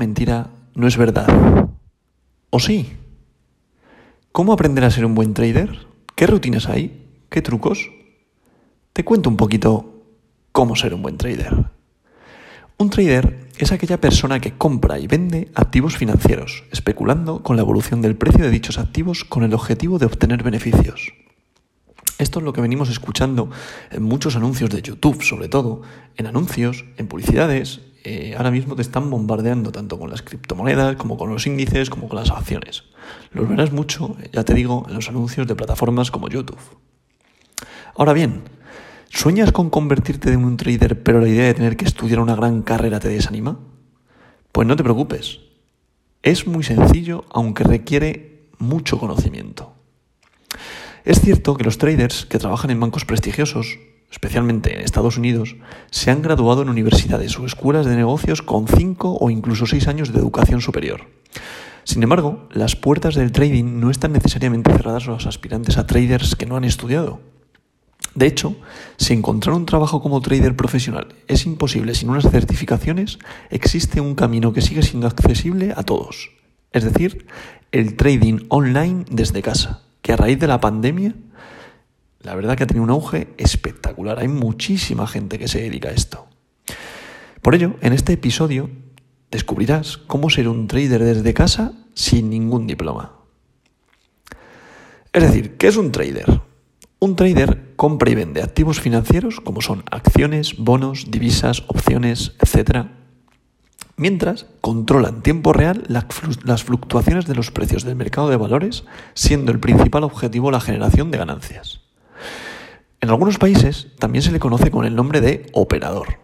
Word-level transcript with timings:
mentira 0.00 0.48
no 0.74 0.88
es 0.88 0.96
verdad. 0.96 1.28
¿O 2.48 2.58
sí? 2.58 2.90
¿Cómo 4.32 4.54
aprender 4.54 4.82
a 4.82 4.90
ser 4.90 5.04
un 5.04 5.14
buen 5.14 5.34
trader? 5.34 5.86
¿Qué 6.16 6.26
rutinas 6.26 6.68
hay? 6.68 7.06
¿Qué 7.28 7.42
trucos? 7.42 7.90
Te 8.94 9.04
cuento 9.04 9.28
un 9.28 9.36
poquito 9.36 10.02
cómo 10.52 10.74
ser 10.74 10.94
un 10.94 11.02
buen 11.02 11.18
trader. 11.18 11.66
Un 12.78 12.88
trader 12.88 13.50
es 13.58 13.72
aquella 13.72 14.00
persona 14.00 14.40
que 14.40 14.56
compra 14.56 14.98
y 14.98 15.06
vende 15.06 15.50
activos 15.54 15.98
financieros, 15.98 16.64
especulando 16.72 17.42
con 17.42 17.56
la 17.56 17.62
evolución 17.62 18.00
del 18.00 18.16
precio 18.16 18.42
de 18.42 18.50
dichos 18.50 18.78
activos 18.78 19.24
con 19.24 19.42
el 19.42 19.52
objetivo 19.52 19.98
de 19.98 20.06
obtener 20.06 20.42
beneficios. 20.42 21.12
Esto 22.20 22.38
es 22.38 22.44
lo 22.44 22.52
que 22.52 22.60
venimos 22.60 22.90
escuchando 22.90 23.48
en 23.90 24.02
muchos 24.02 24.36
anuncios 24.36 24.68
de 24.68 24.82
YouTube, 24.82 25.22
sobre 25.22 25.48
todo, 25.48 25.80
en 26.18 26.26
anuncios, 26.26 26.84
en 26.98 27.06
publicidades. 27.06 27.80
Eh, 28.04 28.34
ahora 28.36 28.50
mismo 28.50 28.76
te 28.76 28.82
están 28.82 29.08
bombardeando 29.08 29.72
tanto 29.72 29.98
con 29.98 30.10
las 30.10 30.20
criptomonedas 30.20 30.96
como 30.96 31.16
con 31.16 31.30
los 31.30 31.46
índices 31.46 31.88
como 31.88 32.10
con 32.10 32.18
las 32.18 32.30
acciones. 32.30 32.84
Los 33.32 33.48
verás 33.48 33.72
mucho, 33.72 34.18
ya 34.34 34.44
te 34.44 34.52
digo, 34.52 34.84
en 34.86 34.96
los 34.96 35.08
anuncios 35.08 35.46
de 35.46 35.54
plataformas 35.54 36.10
como 36.10 36.28
YouTube. 36.28 36.60
Ahora 37.96 38.12
bien, 38.12 38.42
¿Sueñas 39.08 39.50
con 39.50 39.70
convertirte 39.70 40.30
en 40.30 40.44
un 40.44 40.56
trader 40.56 41.02
pero 41.02 41.20
la 41.20 41.28
idea 41.28 41.46
de 41.46 41.54
tener 41.54 41.76
que 41.76 41.86
estudiar 41.86 42.20
una 42.20 42.36
gran 42.36 42.62
carrera 42.62 43.00
te 43.00 43.08
desanima? 43.08 43.58
Pues 44.52 44.68
no 44.68 44.76
te 44.76 44.84
preocupes. 44.84 45.40
Es 46.22 46.46
muy 46.46 46.62
sencillo 46.62 47.24
aunque 47.30 47.64
requiere 47.64 48.50
mucho 48.58 48.98
conocimiento. 48.98 49.79
Es 51.04 51.20
cierto 51.20 51.56
que 51.56 51.64
los 51.64 51.78
traders 51.78 52.26
que 52.26 52.38
trabajan 52.38 52.70
en 52.70 52.80
bancos 52.80 53.04
prestigiosos, 53.04 53.78
especialmente 54.10 54.74
en 54.74 54.82
Estados 54.82 55.16
Unidos, 55.16 55.56
se 55.90 56.10
han 56.10 56.20
graduado 56.20 56.62
en 56.62 56.68
universidades 56.68 57.38
o 57.38 57.46
escuelas 57.46 57.86
de 57.86 57.96
negocios 57.96 58.42
con 58.42 58.68
5 58.68 59.18
o 59.20 59.30
incluso 59.30 59.66
6 59.66 59.88
años 59.88 60.12
de 60.12 60.18
educación 60.18 60.60
superior. 60.60 61.06
Sin 61.84 62.02
embargo, 62.02 62.48
las 62.52 62.76
puertas 62.76 63.14
del 63.14 63.32
trading 63.32 63.80
no 63.80 63.90
están 63.90 64.12
necesariamente 64.12 64.72
cerradas 64.72 65.08
a 65.08 65.12
los 65.12 65.26
aspirantes 65.26 65.78
a 65.78 65.86
traders 65.86 66.36
que 66.36 66.46
no 66.46 66.56
han 66.56 66.64
estudiado. 66.64 67.20
De 68.14 68.26
hecho, 68.26 68.56
si 68.96 69.14
encontrar 69.14 69.54
un 69.54 69.66
trabajo 69.66 70.02
como 70.02 70.20
trader 70.20 70.56
profesional 70.56 71.14
es 71.28 71.46
imposible 71.46 71.94
sin 71.94 72.10
unas 72.10 72.28
certificaciones, 72.30 73.18
existe 73.50 74.00
un 74.00 74.14
camino 74.14 74.52
que 74.52 74.62
sigue 74.62 74.82
siendo 74.82 75.06
accesible 75.06 75.72
a 75.76 75.82
todos. 75.82 76.30
Es 76.72 76.84
decir, 76.84 77.26
el 77.72 77.96
trading 77.96 78.46
online 78.48 79.04
desde 79.10 79.42
casa, 79.42 79.82
que 80.02 80.12
a 80.12 80.16
raíz 80.16 80.38
de 80.38 80.46
la 80.46 80.60
pandemia, 80.60 81.14
la 82.20 82.34
verdad 82.34 82.56
que 82.56 82.64
ha 82.64 82.66
tenido 82.66 82.84
un 82.84 82.90
auge 82.90 83.34
espectacular. 83.38 84.18
Hay 84.18 84.28
muchísima 84.28 85.06
gente 85.06 85.38
que 85.38 85.48
se 85.48 85.60
dedica 85.62 85.88
a 85.88 85.92
esto. 85.92 86.28
Por 87.42 87.54
ello, 87.54 87.76
en 87.80 87.92
este 87.92 88.12
episodio 88.12 88.70
descubrirás 89.30 89.96
cómo 89.96 90.28
ser 90.28 90.48
un 90.48 90.66
trader 90.66 91.02
desde 91.02 91.34
casa 91.34 91.72
sin 91.94 92.30
ningún 92.30 92.66
diploma. 92.66 93.12
Es 95.12 95.22
decir, 95.22 95.56
¿qué 95.56 95.68
es 95.68 95.76
un 95.76 95.92
trader? 95.92 96.40
Un 96.98 97.16
trader 97.16 97.74
compra 97.76 98.10
y 98.10 98.14
vende 98.14 98.42
activos 98.42 98.80
financieros 98.80 99.40
como 99.40 99.62
son 99.62 99.82
acciones, 99.90 100.56
bonos, 100.58 101.10
divisas, 101.10 101.64
opciones, 101.68 102.36
etc. 102.40 102.86
Mientras 104.00 104.46
controla 104.62 105.10
en 105.10 105.20
tiempo 105.20 105.52
real 105.52 105.84
las 105.86 106.64
fluctuaciones 106.64 107.26
de 107.26 107.34
los 107.34 107.50
precios 107.50 107.84
del 107.84 107.96
mercado 107.96 108.30
de 108.30 108.38
valores, 108.38 108.84
siendo 109.12 109.52
el 109.52 109.60
principal 109.60 110.04
objetivo 110.04 110.50
la 110.50 110.62
generación 110.62 111.10
de 111.10 111.18
ganancias. 111.18 111.82
En 113.02 113.10
algunos 113.10 113.36
países 113.36 113.88
también 113.98 114.22
se 114.22 114.32
le 114.32 114.40
conoce 114.40 114.70
con 114.70 114.86
el 114.86 114.96
nombre 114.96 115.20
de 115.20 115.44
operador. 115.52 116.18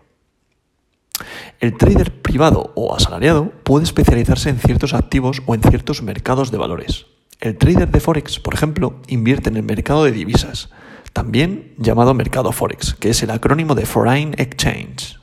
El 1.61 1.77
trader 1.77 2.23
privado 2.23 2.73
o 2.77 2.97
asalariado 2.97 3.51
puede 3.63 3.85
especializarse 3.85 4.49
en 4.49 4.59
ciertos 4.59 4.95
activos 4.95 5.43
o 5.45 5.55
en 5.55 5.61
ciertos 5.61 6.03
mercados 6.03 6.51
de 6.51 6.57
valores. 6.57 7.05
El 7.41 7.59
trader 7.59 7.91
de 7.91 8.01
Forex, 8.01 8.41
por 8.41 8.55
ejemplo, 8.55 9.03
invierte 9.07 9.51
en 9.51 9.57
el 9.59 9.65
mercado 9.65 10.05
de 10.05 10.13
divisas, 10.13 10.71
también 11.13 11.75
llamado 11.77 12.15
mercado 12.15 12.53
Forex, 12.53 12.95
que 12.95 13.11
es 13.11 13.23
el 13.23 13.33
acrónimo 13.33 13.75
de 13.75 13.85
Foreign 13.85 14.35
Exchange. 14.39 15.21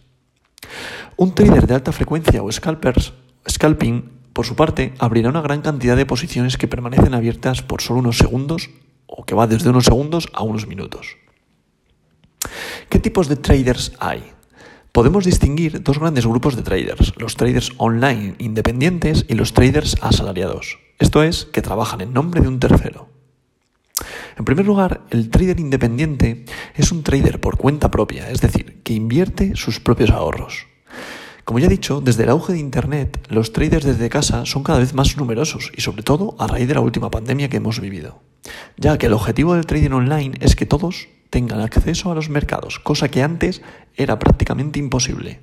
Un 1.16 1.36
trader 1.36 1.68
de 1.68 1.76
alta 1.76 1.92
frecuencia 1.92 2.42
o 2.42 2.52
scalpers, 2.52 3.14
scalping, 3.48 4.10
por 4.34 4.46
su 4.46 4.56
parte, 4.56 4.94
abrirá 4.98 5.30
una 5.30 5.42
gran 5.42 5.62
cantidad 5.62 5.96
de 5.96 6.08
posiciones 6.08 6.58
que 6.58 6.68
permanecen 6.68 7.14
abiertas 7.14 7.62
por 7.62 7.82
solo 7.82 8.00
unos 8.00 8.18
segundos 8.18 8.72
o 9.06 9.26
que 9.26 9.36
va 9.36 9.46
desde 9.46 9.70
unos 9.70 9.86
segundos 9.86 10.28
a 10.34 10.42
unos 10.44 10.66
minutos. 10.66 11.18
¿Qué 12.90 13.00
tipos 13.00 13.28
de 13.28 13.36
traders 13.36 13.94
hay? 14.00 14.24
Podemos 14.92 15.26
distinguir 15.26 15.84
dos 15.84 16.00
grandes 16.00 16.26
grupos 16.26 16.56
de 16.56 16.64
traders, 16.64 17.14
los 17.18 17.36
traders 17.36 17.72
online 17.78 18.36
independientes 18.40 19.26
y 19.28 19.36
los 19.36 19.54
traders 19.54 19.98
asalariados. 20.02 20.80
Esto 21.00 21.24
es, 21.24 21.46
que 21.46 21.62
trabajan 21.62 22.02
en 22.02 22.14
nombre 22.14 22.42
de 22.42 22.48
un 22.48 22.60
tercero. 22.60 23.10
En 24.38 24.46
primer 24.46 24.66
lugar, 24.66 25.02
el 25.12 25.30
trader 25.30 25.60
independiente 25.60 26.46
es 26.76 26.92
un 26.92 27.04
trader 27.04 27.40
por 27.40 27.58
cuenta 27.58 27.92
propia, 27.92 28.30
es 28.30 28.42
decir, 28.42 28.82
que 28.84 28.94
invierte 28.94 29.56
sus 29.56 29.80
propios 29.80 30.10
ahorros. 30.10 30.73
Como 31.46 31.60
ya 31.60 31.66
he 31.66 31.70
dicho, 31.70 32.00
desde 32.00 32.24
el 32.24 32.30
auge 32.30 32.54
de 32.54 32.60
Internet, 32.60 33.20
los 33.30 33.52
traders 33.52 33.86
desde 33.86 34.10
casa 34.10 34.46
son 34.46 34.64
cada 34.64 34.80
vez 34.80 34.94
más 34.94 35.18
numerosos 35.18 35.72
y 35.76 35.82
sobre 35.82 36.02
todo 36.02 36.36
a 36.40 36.48
raíz 36.48 36.68
de 36.70 36.74
la 36.74 36.82
última 36.82 37.12
pandemia 37.12 37.50
que 37.50 37.58
hemos 37.58 37.82
vivido, 37.82 38.22
ya 38.78 38.98
que 38.98 39.08
el 39.08 39.14
objetivo 39.14 39.54
del 39.54 39.66
trading 39.66 39.92
online 39.92 40.38
es 40.40 40.56
que 40.56 40.66
todos 40.66 41.10
tengan 41.30 41.60
acceso 41.60 42.12
a 42.12 42.16
los 42.16 42.30
mercados, 42.30 42.80
cosa 42.80 43.10
que 43.10 43.24
antes 43.24 43.62
era 43.96 44.20
prácticamente 44.20 44.80
imposible. 44.80 45.42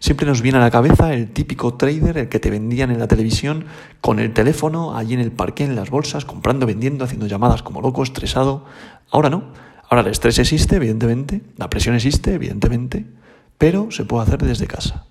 Siempre 0.00 0.26
nos 0.26 0.42
viene 0.42 0.58
a 0.58 0.60
la 0.60 0.70
cabeza 0.70 1.14
el 1.14 1.30
típico 1.30 1.74
trader, 1.74 2.18
el 2.18 2.28
que 2.28 2.40
te 2.40 2.50
vendían 2.50 2.90
en 2.90 2.98
la 2.98 3.08
televisión 3.08 3.66
con 4.00 4.18
el 4.18 4.32
teléfono 4.34 4.96
allí 4.96 5.14
en 5.14 5.20
el 5.20 5.32
parque, 5.32 5.64
en 5.64 5.76
las 5.76 5.90
bolsas, 5.90 6.24
comprando, 6.24 6.66
vendiendo, 6.66 7.04
haciendo 7.04 7.26
llamadas 7.26 7.62
como 7.62 7.80
loco, 7.80 8.02
estresado. 8.02 8.64
Ahora 9.10 9.30
no. 9.30 9.52
Ahora 9.88 10.02
el 10.02 10.08
estrés 10.08 10.38
existe, 10.38 10.76
evidentemente, 10.76 11.40
la 11.56 11.70
presión 11.70 11.94
existe, 11.94 12.34
evidentemente, 12.34 13.06
pero 13.56 13.90
se 13.90 14.04
puede 14.04 14.24
hacer 14.24 14.42
desde 14.42 14.66
casa. 14.66 15.06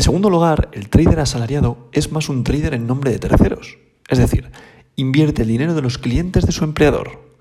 En 0.00 0.04
segundo 0.04 0.30
lugar, 0.30 0.70
el 0.72 0.88
trader 0.88 1.20
asalariado 1.20 1.90
es 1.92 2.10
más 2.10 2.30
un 2.30 2.42
trader 2.42 2.72
en 2.72 2.86
nombre 2.86 3.10
de 3.10 3.18
terceros, 3.18 3.76
es 4.08 4.16
decir, 4.16 4.50
invierte 4.96 5.42
el 5.42 5.48
dinero 5.48 5.74
de 5.74 5.82
los 5.82 5.98
clientes 5.98 6.46
de 6.46 6.52
su 6.52 6.64
empleador. 6.64 7.36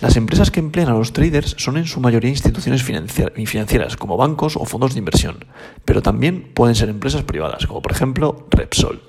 Las 0.00 0.16
empresas 0.16 0.50
que 0.50 0.58
emplean 0.58 0.88
a 0.88 0.94
los 0.94 1.12
traders 1.12 1.54
son 1.56 1.76
en 1.76 1.86
su 1.86 2.00
mayoría 2.00 2.28
instituciones 2.28 2.82
financieras, 2.82 3.96
como 3.96 4.16
bancos 4.16 4.56
o 4.56 4.64
fondos 4.64 4.94
de 4.94 4.98
inversión, 4.98 5.44
pero 5.84 6.02
también 6.02 6.52
pueden 6.52 6.74
ser 6.74 6.88
empresas 6.88 7.22
privadas, 7.22 7.68
como 7.68 7.80
por 7.80 7.92
ejemplo 7.92 8.48
Repsol. 8.50 9.02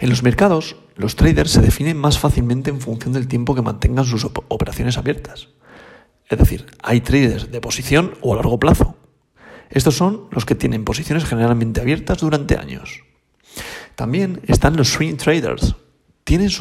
En 0.00 0.08
los 0.08 0.22
mercados, 0.22 0.76
los 0.94 1.16
traders 1.16 1.50
se 1.50 1.60
definen 1.60 1.98
más 1.98 2.18
fácilmente 2.18 2.70
en 2.70 2.80
función 2.80 3.12
del 3.12 3.28
tiempo 3.28 3.54
que 3.54 3.60
mantengan 3.60 4.06
sus 4.06 4.24
operaciones 4.24 4.96
abiertas. 4.96 5.48
Es 6.30 6.38
decir, 6.38 6.64
hay 6.82 7.02
traders 7.02 7.52
de 7.52 7.60
posición 7.60 8.14
o 8.22 8.32
a 8.32 8.36
largo 8.36 8.58
plazo. 8.58 8.96
Estos 9.70 9.96
son 9.96 10.28
los 10.30 10.44
que 10.44 10.54
tienen 10.54 10.84
posiciones 10.84 11.24
generalmente 11.24 11.80
abiertas 11.80 12.18
durante 12.18 12.56
años. 12.56 13.02
También 13.94 14.40
están 14.46 14.76
los 14.76 14.88
swing 14.88 15.16
traders, 15.16 15.74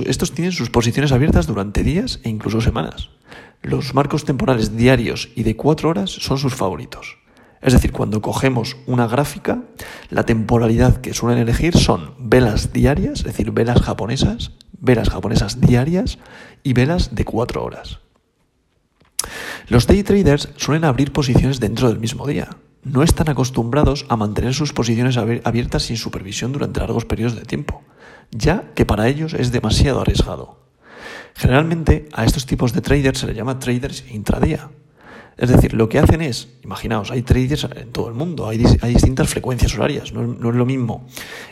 estos 0.06 0.32
tienen 0.32 0.52
sus 0.52 0.70
posiciones 0.70 1.12
abiertas 1.12 1.48
durante 1.48 1.82
días 1.82 2.20
e 2.24 2.30
incluso 2.30 2.62
semanas. 2.62 3.10
Los 3.64 3.96
marcos 3.96 4.24
temporales 4.24 4.78
diarios 4.78 5.30
y 5.36 5.42
de 5.42 5.56
cuatro 5.56 5.90
horas 5.90 6.12
son 6.12 6.38
sus 6.38 6.54
favoritos. 6.54 7.18
Es 7.64 7.74
decir, 7.74 7.92
cuando 7.92 8.22
cogemos 8.22 8.78
una 8.86 9.08
gráfica, 9.08 9.64
la 10.12 10.24
temporalidad 10.24 11.02
que 11.02 11.16
suelen 11.16 11.40
elegir 11.40 11.76
son 11.76 12.14
velas 12.20 12.74
diarias, 12.74 13.22
es 13.22 13.26
decir, 13.26 13.50
velas 13.52 13.82
japonesas, 13.82 14.52
velas 14.80 15.10
japonesas 15.10 15.60
diarias 15.60 16.20
y 16.62 16.74
velas 16.74 17.16
de 17.16 17.26
cuatro 17.26 17.64
horas. 17.64 18.05
Los 19.68 19.88
day 19.88 20.04
traders 20.04 20.50
suelen 20.58 20.86
abrir 20.86 21.12
posiciones 21.12 21.60
dentro 21.60 21.90
del 21.90 22.00
mismo 22.00 22.28
día. 22.28 22.50
No 22.84 23.02
están 23.02 23.30
acostumbrados 23.30 24.06
a 24.10 24.16
mantener 24.16 24.54
sus 24.54 24.74
posiciones 24.74 25.18
abiertas 25.18 25.84
sin 25.84 25.98
supervisión 25.98 26.52
durante 26.52 26.80
largos 26.80 27.06
periodos 27.06 27.36
de 27.36 27.42
tiempo 27.42 27.84
ya 28.32 28.74
que 28.74 28.86
para 28.86 29.08
ellos 29.08 29.34
es 29.34 29.52
demasiado 29.52 30.02
arriesgado. 30.02 30.60
Generalmente 31.36 32.10
a 32.14 32.26
estos 32.26 32.46
tipos 32.46 32.74
de 32.74 32.82
traders 32.82 33.20
se 33.20 33.28
les 33.28 33.36
llama 33.36 33.60
traders 33.60 34.06
intradía. 34.12 34.70
Es 35.38 35.50
decir, 35.50 35.74
lo 35.74 35.90
que 35.90 36.00
hacen 36.00 36.22
es, 36.22 36.48
imaginaos, 36.64 37.12
hay 37.12 37.22
traders 37.22 37.68
en 37.76 37.92
todo 37.92 38.08
el 38.08 38.14
mundo, 38.14 38.48
hay, 38.48 38.58
distintas 38.58 39.30
frecuencias 39.30 39.76
horarias, 39.76 40.14
no, 40.14 40.50
es 40.50 40.56
lo 40.56 40.66
mismo 40.66 41.06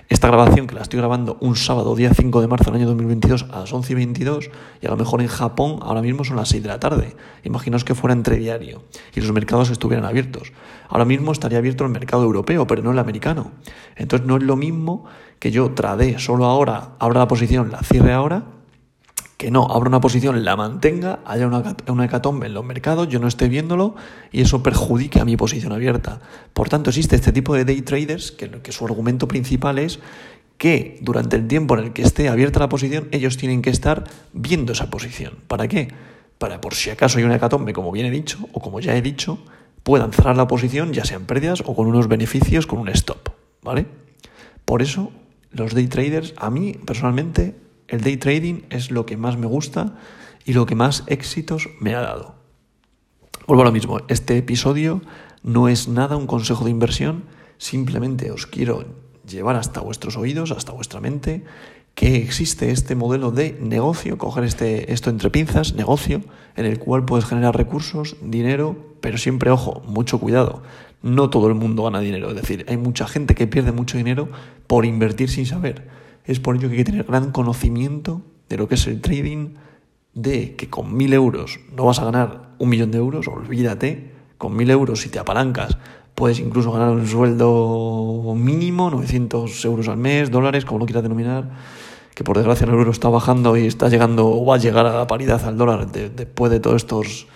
esta 0.10 0.28
grabación 0.28 0.68
que 0.68 0.76
la 0.76 0.82
estoy 0.82 1.00
grabando 1.00 1.38
un 1.42 1.56
sábado, 1.56 1.96
día 1.96 2.14
5 2.14 2.42
de 2.42 2.48
marzo 2.48 2.66
del 2.66 2.76
año 2.82 2.88
2022 2.88 3.48
a 3.52 3.60
las 3.60 3.74
11 3.74 3.92
y 3.92 3.96
22 3.96 4.50
y 4.82 4.86
a 4.88 4.90
lo 4.90 4.96
mejor 4.96 5.22
en 5.22 5.28
Japón 5.28 5.80
ahora 5.82 6.02
mismo 6.02 6.24
son 6.24 6.36
las 6.36 6.50
6 6.50 6.64
de 6.64 6.70
la 6.70 6.80
tarde. 6.80 7.16
Imaginaos 7.44 7.84
que 7.84 7.96
fuera 7.96 8.14
entre 8.14 8.38
diario 8.38 8.84
y 9.16 9.22
los 9.22 9.32
mercados 9.32 9.70
estuvieran 9.70 10.06
abiertos. 10.06 10.54
Ahora 10.88 11.06
mismo 11.06 11.32
estaría 11.32 11.58
abierto 11.58 11.84
el 11.84 11.90
mercado 11.90 12.24
europeo, 12.24 12.68
pero 12.68 12.84
no 12.84 12.92
el 12.92 13.00
americano. 13.00 13.52
Entonces 13.96 14.28
no 14.28 14.38
es 14.38 14.44
lo 14.44 14.56
mismo 14.56 15.06
que 15.40 15.52
yo 15.52 15.72
trade 15.72 16.20
solo 16.20 16.46
ahora, 16.46 16.92
abra 17.00 17.22
la 17.22 17.28
posición, 17.28 17.72
la 17.72 17.82
cierre 17.82 18.14
ahora, 18.14 18.46
que 19.44 19.52
no 19.52 19.68
abra 19.70 19.90
una 19.90 20.00
posición, 20.00 20.46
la 20.46 20.56
mantenga, 20.56 21.20
haya 21.26 21.46
una, 21.48 21.76
una 21.90 22.06
hecatombe 22.06 22.48
en 22.48 22.54
los 22.54 22.64
mercados, 22.64 23.10
yo 23.10 23.20
no 23.20 23.28
esté 23.28 23.50
viéndolo 23.50 23.94
y 24.32 24.40
eso 24.40 24.64
perjudique 24.64 25.20
a 25.20 25.26
mi 25.26 25.36
posición 25.36 25.74
abierta. 25.74 26.22
Por 26.54 26.70
tanto, 26.70 26.92
existe 26.92 27.18
este 27.18 27.34
tipo 27.34 27.54
de 27.54 27.66
day 27.66 27.82
traders 27.82 28.32
que, 28.32 28.50
que 28.50 28.72
su 28.72 28.86
argumento 28.86 29.28
principal 29.28 29.80
es 29.80 30.00
que 30.58 30.98
durante 31.02 31.36
el 31.36 31.46
tiempo 31.46 31.78
en 31.78 31.84
el 31.84 31.92
que 31.92 32.04
esté 32.04 32.30
abierta 32.30 32.62
la 32.62 32.70
posición, 32.70 33.10
ellos 33.12 33.36
tienen 33.36 33.62
que 33.62 33.70
estar 33.70 34.06
viendo 34.32 34.72
esa 34.72 34.90
posición. 34.90 35.34
¿Para 35.50 35.68
qué? 35.68 35.90
Para 36.38 36.62
por 36.62 36.74
si 36.74 36.90
acaso 36.90 37.18
hay 37.18 37.26
una 37.26 37.36
hecatombe, 37.36 37.74
como 37.74 37.92
bien 37.92 38.06
he 38.06 38.12
dicho, 38.12 38.48
o 38.54 38.62
como 38.62 38.80
ya 38.80 38.96
he 38.96 39.02
dicho, 39.02 39.40
puedan 39.84 40.14
cerrar 40.14 40.38
la 40.38 40.48
posición, 40.48 40.94
ya 40.94 41.04
sean 41.04 41.26
pérdidas 41.26 41.64
o 41.66 41.76
con 41.76 41.88
unos 41.88 42.08
beneficios, 42.08 42.66
con 42.66 42.80
un 42.80 42.88
stop. 42.88 43.28
¿Vale? 43.62 43.88
Por 44.64 44.82
eso, 44.82 45.12
los 45.52 45.74
day 45.74 45.88
traders, 45.88 46.34
a 46.38 46.50
mí 46.50 46.78
personalmente, 46.86 47.62
el 47.94 48.02
day 48.02 48.18
trading 48.18 48.64
es 48.72 48.90
lo 48.90 49.06
que 49.06 49.18
más 49.18 49.38
me 49.38 49.46
gusta 49.46 49.94
y 50.46 50.54
lo 50.54 50.66
que 50.66 50.74
más 50.74 51.04
éxitos 51.06 51.70
me 51.80 51.94
ha 51.94 52.02
dado. 52.02 52.34
Vuelvo 53.46 53.62
a 53.62 53.66
lo 53.66 53.72
mismo, 53.72 54.00
este 54.08 54.36
episodio 54.36 55.04
no 55.44 55.68
es 55.68 55.88
nada 55.88 56.18
un 56.18 56.26
consejo 56.26 56.66
de 56.66 56.72
inversión, 56.72 57.26
simplemente 57.60 58.32
os 58.32 58.48
quiero 58.48 58.84
llevar 59.30 59.58
hasta 59.58 59.80
vuestros 59.80 60.18
oídos, 60.18 60.52
hasta 60.52 60.72
vuestra 60.72 61.02
mente, 61.02 61.44
que 61.94 62.16
existe 62.16 62.72
este 62.72 62.96
modelo 62.96 63.30
de 63.30 63.60
negocio, 63.62 64.18
coger 64.18 64.46
este, 64.46 64.92
esto 64.92 65.12
entre 65.12 65.30
pinzas, 65.30 65.76
negocio, 65.76 66.24
en 66.56 66.66
el 66.66 66.80
cual 66.80 67.06
puedes 67.06 67.26
generar 67.26 67.56
recursos, 67.56 68.16
dinero, 68.24 68.76
pero 69.02 69.20
siempre, 69.20 69.52
ojo, 69.52 69.84
mucho 69.86 70.20
cuidado. 70.20 70.64
No 71.04 71.30
todo 71.30 71.48
el 71.48 71.54
mundo 71.54 71.84
gana 71.84 72.00
dinero, 72.00 72.30
es 72.30 72.36
decir, 72.38 72.66
hay 72.68 72.78
mucha 72.78 73.06
gente 73.06 73.36
que 73.36 73.46
pierde 73.46 73.72
mucho 73.72 73.98
dinero 73.98 74.30
por 74.66 74.84
invertir 74.84 75.30
sin 75.30 75.46
saber. 75.46 75.93
Es 76.26 76.40
por 76.40 76.56
ello 76.56 76.70
que 76.70 76.76
hay 76.76 76.84
que 76.84 76.92
tener 76.92 77.06
gran 77.06 77.32
conocimiento 77.32 78.22
de 78.50 78.58
lo 78.58 78.68
que 78.68 78.76
es 78.76 78.88
el 78.88 79.02
trading, 79.02 79.56
de 80.14 80.56
que 80.56 80.70
con 80.70 80.96
mil 80.96 81.14
euros 81.14 81.60
no 81.76 81.86
vas 81.86 82.00
a 82.00 82.06
ganar 82.06 82.54
un 82.60 82.70
millón 82.70 82.92
de 82.92 83.00
euros, 83.00 83.28
olvídate, 83.28 84.12
con 84.38 84.56
mil 84.56 84.70
euros 84.70 85.02
si 85.02 85.10
te 85.10 85.20
apalancas 85.20 85.78
puedes 86.16 86.40
incluso 86.40 86.72
ganar 86.72 86.90
un 86.90 87.08
sueldo 87.08 88.34
mínimo, 88.36 88.90
900 88.90 89.66
euros 89.66 89.88
al 89.88 89.98
mes, 89.98 90.32
dólares, 90.32 90.66
como 90.66 90.80
lo 90.80 90.86
quieras 90.86 91.04
denominar, 91.04 91.50
que 92.14 92.24
por 92.24 92.38
desgracia 92.38 92.66
el 92.66 92.74
euro 92.74 92.92
está 92.92 93.10
bajando 93.10 93.58
y 93.58 93.66
está 93.66 93.90
llegando 93.90 94.28
o 94.28 94.46
va 94.46 94.56
a 94.56 94.60
llegar 94.60 94.86
a 94.86 94.94
la 94.94 95.08
paridad 95.08 95.44
al 95.46 95.58
dólar 95.58 95.92
después 95.92 96.52
de 96.52 96.60
todos 96.60 96.78
estos 96.78 97.28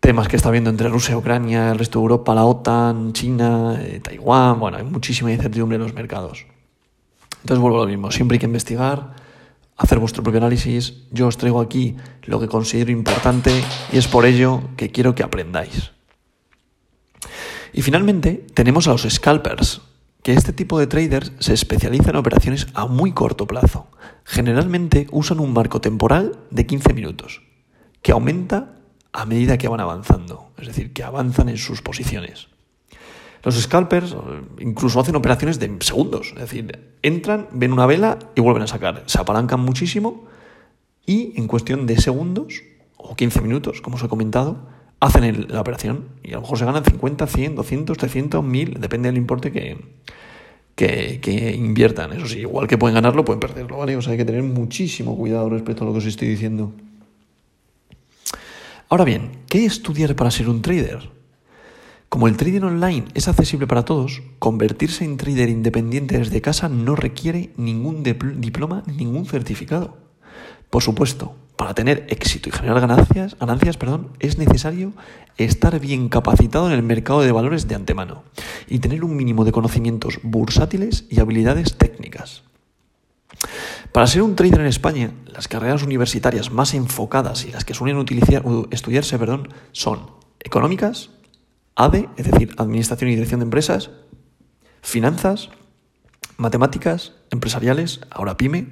temas 0.00 0.28
que 0.28 0.36
está 0.36 0.48
habiendo 0.48 0.70
entre 0.70 0.88
Rusia, 0.88 1.16
Ucrania, 1.16 1.72
el 1.72 1.78
resto 1.78 1.98
de 1.98 2.04
Europa, 2.04 2.34
la 2.34 2.44
OTAN, 2.44 3.12
China, 3.12 3.78
eh, 3.80 4.00
Taiwán, 4.02 4.58
bueno, 4.58 4.78
hay 4.78 4.84
muchísima 4.84 5.30
incertidumbre 5.32 5.76
en 5.76 5.82
los 5.82 5.94
mercados. 5.94 6.46
Entonces 7.40 7.60
vuelvo 7.60 7.78
a 7.78 7.84
lo 7.84 7.88
mismo, 7.88 8.10
siempre 8.10 8.36
hay 8.36 8.40
que 8.40 8.46
investigar, 8.46 9.14
hacer 9.76 9.98
vuestro 9.98 10.22
propio 10.22 10.38
análisis, 10.38 10.94
yo 11.10 11.26
os 11.26 11.38
traigo 11.38 11.60
aquí 11.60 11.96
lo 12.24 12.38
que 12.38 12.48
considero 12.48 12.90
importante 12.90 13.50
y 13.92 13.96
es 13.96 14.08
por 14.08 14.26
ello 14.26 14.62
que 14.76 14.90
quiero 14.90 15.14
que 15.14 15.22
aprendáis. 15.22 15.92
Y 17.72 17.82
finalmente 17.82 18.44
tenemos 18.52 18.88
a 18.88 18.92
los 18.92 19.02
scalpers, 19.08 19.80
que 20.22 20.34
este 20.34 20.52
tipo 20.52 20.78
de 20.78 20.86
traders 20.86 21.32
se 21.38 21.54
especializan 21.54 22.10
en 22.10 22.16
operaciones 22.16 22.66
a 22.74 22.86
muy 22.86 23.12
corto 23.12 23.46
plazo. 23.46 23.86
Generalmente 24.24 25.06
usan 25.12 25.40
un 25.40 25.52
marco 25.52 25.80
temporal 25.80 26.38
de 26.50 26.66
15 26.66 26.92
minutos, 26.92 27.42
que 28.02 28.12
aumenta 28.12 28.74
a 29.12 29.24
medida 29.24 29.56
que 29.56 29.68
van 29.68 29.80
avanzando, 29.80 30.50
es 30.58 30.66
decir, 30.66 30.92
que 30.92 31.04
avanzan 31.04 31.48
en 31.48 31.56
sus 31.56 31.80
posiciones. 31.80 32.48
Los 33.42 33.58
scalpers 33.60 34.14
incluso 34.58 35.00
hacen 35.00 35.16
operaciones 35.16 35.58
de 35.58 35.74
segundos, 35.80 36.32
es 36.34 36.40
decir, 36.40 36.78
entran, 37.02 37.48
ven 37.52 37.72
una 37.72 37.86
vela 37.86 38.18
y 38.34 38.40
vuelven 38.40 38.62
a 38.62 38.66
sacar. 38.66 39.02
Se 39.06 39.18
apalancan 39.18 39.60
muchísimo 39.60 40.26
y 41.06 41.32
en 41.36 41.46
cuestión 41.46 41.86
de 41.86 41.98
segundos 41.98 42.62
o 42.96 43.16
15 43.16 43.40
minutos, 43.40 43.80
como 43.80 43.96
os 43.96 44.02
he 44.02 44.08
comentado, 44.08 44.68
hacen 45.00 45.46
la 45.48 45.60
operación 45.60 46.08
y 46.22 46.32
a 46.32 46.34
lo 46.34 46.42
mejor 46.42 46.58
se 46.58 46.66
ganan 46.66 46.84
50, 46.84 47.26
100, 47.26 47.54
200, 47.54 47.96
300, 47.96 48.44
1000, 48.44 48.74
depende 48.78 49.08
del 49.08 49.16
importe 49.16 49.50
que, 49.50 49.78
que, 50.76 51.54
inviertan. 51.56 52.12
Eso 52.12 52.26
sí, 52.26 52.40
igual 52.40 52.66
que 52.68 52.76
pueden 52.76 52.94
ganarlo, 52.94 53.24
pueden 53.24 53.40
perderlo, 53.40 53.78
¿vale? 53.78 53.96
O 53.96 54.02
sea, 54.02 54.12
hay 54.12 54.18
que 54.18 54.24
tener 54.24 54.42
muchísimo 54.42 55.16
cuidado 55.16 55.48
respecto 55.48 55.84
a 55.84 55.86
lo 55.86 55.92
que 55.92 55.98
os 55.98 56.06
estoy 56.06 56.28
diciendo. 56.28 56.72
Ahora 58.90 59.04
bien, 59.04 59.30
¿qué 59.48 59.64
estudiar 59.64 60.14
para 60.16 60.30
ser 60.30 60.48
un 60.48 60.62
trader? 60.62 61.19
Como 62.10 62.26
el 62.26 62.36
trading 62.36 62.62
online 62.62 63.04
es 63.14 63.28
accesible 63.28 63.68
para 63.68 63.84
todos, 63.84 64.24
convertirse 64.40 65.04
en 65.04 65.16
trader 65.16 65.48
independiente 65.48 66.18
desde 66.18 66.40
casa 66.40 66.68
no 66.68 66.96
requiere 66.96 67.52
ningún 67.56 68.02
diploma 68.02 68.82
ni 68.88 68.96
ningún 68.96 69.26
certificado. 69.26 69.96
Por 70.70 70.82
supuesto, 70.82 71.36
para 71.54 71.72
tener 71.72 72.06
éxito 72.08 72.48
y 72.48 72.52
generar 72.52 72.80
ganancias, 72.80 73.36
ganancias 73.38 73.76
perdón, 73.76 74.08
es 74.18 74.38
necesario 74.38 74.92
estar 75.36 75.78
bien 75.78 76.08
capacitado 76.08 76.66
en 76.66 76.72
el 76.72 76.82
mercado 76.82 77.20
de 77.20 77.30
valores 77.30 77.68
de 77.68 77.76
antemano 77.76 78.24
y 78.66 78.80
tener 78.80 79.04
un 79.04 79.14
mínimo 79.14 79.44
de 79.44 79.52
conocimientos 79.52 80.18
bursátiles 80.24 81.06
y 81.10 81.20
habilidades 81.20 81.78
técnicas. 81.78 82.42
Para 83.92 84.08
ser 84.08 84.22
un 84.22 84.34
trader 84.34 84.62
en 84.62 84.66
España, 84.66 85.12
las 85.26 85.46
carreras 85.46 85.84
universitarias 85.84 86.50
más 86.50 86.74
enfocadas 86.74 87.44
y 87.44 87.52
las 87.52 87.64
que 87.64 87.74
suelen 87.74 87.98
utilizar, 87.98 88.42
estudiarse 88.72 89.16
perdón, 89.16 89.48
son 89.70 90.10
económicas, 90.40 91.10
ADE, 91.84 92.10
es 92.16 92.30
decir, 92.30 92.54
Administración 92.58 93.08
y 93.08 93.14
Dirección 93.14 93.40
de 93.40 93.44
Empresas, 93.44 93.90
finanzas, 94.82 95.48
matemáticas, 96.36 97.14
empresariales, 97.30 98.00
ahora 98.10 98.36
PYME, 98.36 98.66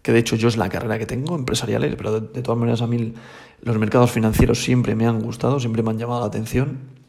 que 0.00 0.12
de 0.12 0.18
hecho 0.18 0.36
yo 0.36 0.48
es 0.48 0.56
la 0.56 0.70
carrera 0.70 0.98
que 0.98 1.04
tengo, 1.04 1.36
empresariales, 1.36 1.94
pero 1.96 2.20
de, 2.20 2.42
todas 2.42 2.58
maneras 2.58 2.80
a 2.80 2.86
mí 2.86 3.12
los 3.60 3.78
mercados 3.78 4.10
financieros 4.10 4.64
siempre 4.64 4.94
me 4.94 5.06
han 5.06 5.20
gustado, 5.20 5.60
siempre 5.60 5.82
me 5.82 5.90
han 5.90 5.98
llamado 5.98 6.20
la 6.20 6.26
atención. 6.26 7.01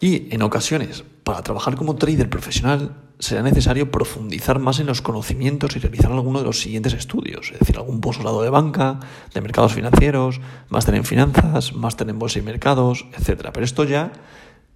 Y 0.00 0.34
en 0.34 0.42
ocasiones, 0.42 1.04
para 1.22 1.42
trabajar 1.42 1.76
como 1.76 1.96
trader 1.96 2.28
profesional, 2.28 2.96
será 3.18 3.42
necesario 3.42 3.90
profundizar 3.90 4.58
más 4.58 4.80
en 4.80 4.86
los 4.86 5.00
conocimientos 5.00 5.76
y 5.76 5.78
realizar 5.78 6.12
alguno 6.12 6.40
de 6.40 6.44
los 6.44 6.60
siguientes 6.60 6.92
estudios, 6.92 7.50
es 7.52 7.60
decir, 7.60 7.76
algún 7.76 8.00
posgrado 8.00 8.42
de 8.42 8.50
banca, 8.50 9.00
de 9.32 9.40
mercados 9.40 9.72
financieros, 9.72 10.40
máster 10.68 10.94
en 10.96 11.04
finanzas, 11.04 11.74
máster 11.74 12.08
en 12.08 12.18
bolsa 12.18 12.40
y 12.40 12.42
mercados, 12.42 13.06
etc. 13.16 13.50
Pero 13.52 13.64
esto 13.64 13.84
ya 13.84 14.12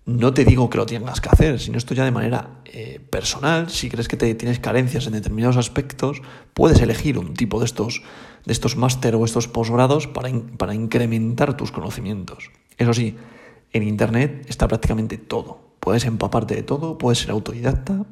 no 0.06 0.32
te 0.32 0.47
digo 0.47 0.70
que 0.70 0.79
lo 0.79 0.87
tengas 0.87 1.20
que 1.20 1.29
hacer, 1.29 1.61
sino 1.61 1.76
esto 1.76 1.93
ya 1.94 2.05
de 2.05 2.11
manera 2.11 2.61
eh, 2.65 2.99
personal, 3.11 3.69
si 3.69 3.91
crees 3.91 4.09
que 4.09 4.17
te 4.17 4.35
tienes 4.35 4.59
carencias 4.59 5.06
en 5.06 5.12
determinados 5.12 5.59
aspectos, 5.59 6.23
puedes 6.55 6.81
elegir 6.81 7.19
un 7.19 7.35
tipo 7.35 7.59
de 7.59 7.67
estos, 7.67 8.03
de 8.47 8.53
estos 8.53 8.76
máster 8.76 9.15
o 9.17 9.25
estos 9.26 9.49
posgrados 9.49 10.06
para, 10.06 10.31
para 10.56 10.75
incrementar 10.75 11.59
tus 11.59 11.73
conocimientos. 11.73 12.50
Eso 12.79 12.94
sí, 12.94 13.17
en 13.73 13.82
Internet 13.82 14.47
está 14.49 14.69
prácticamente 14.69 15.19
todo. 15.19 15.61
Puedes 15.81 16.05
empaparte 16.05 16.55
de 16.55 16.62
todo, 16.62 16.99
puedes 16.99 17.19
ser 17.19 17.31
autodidacta, 17.31 18.05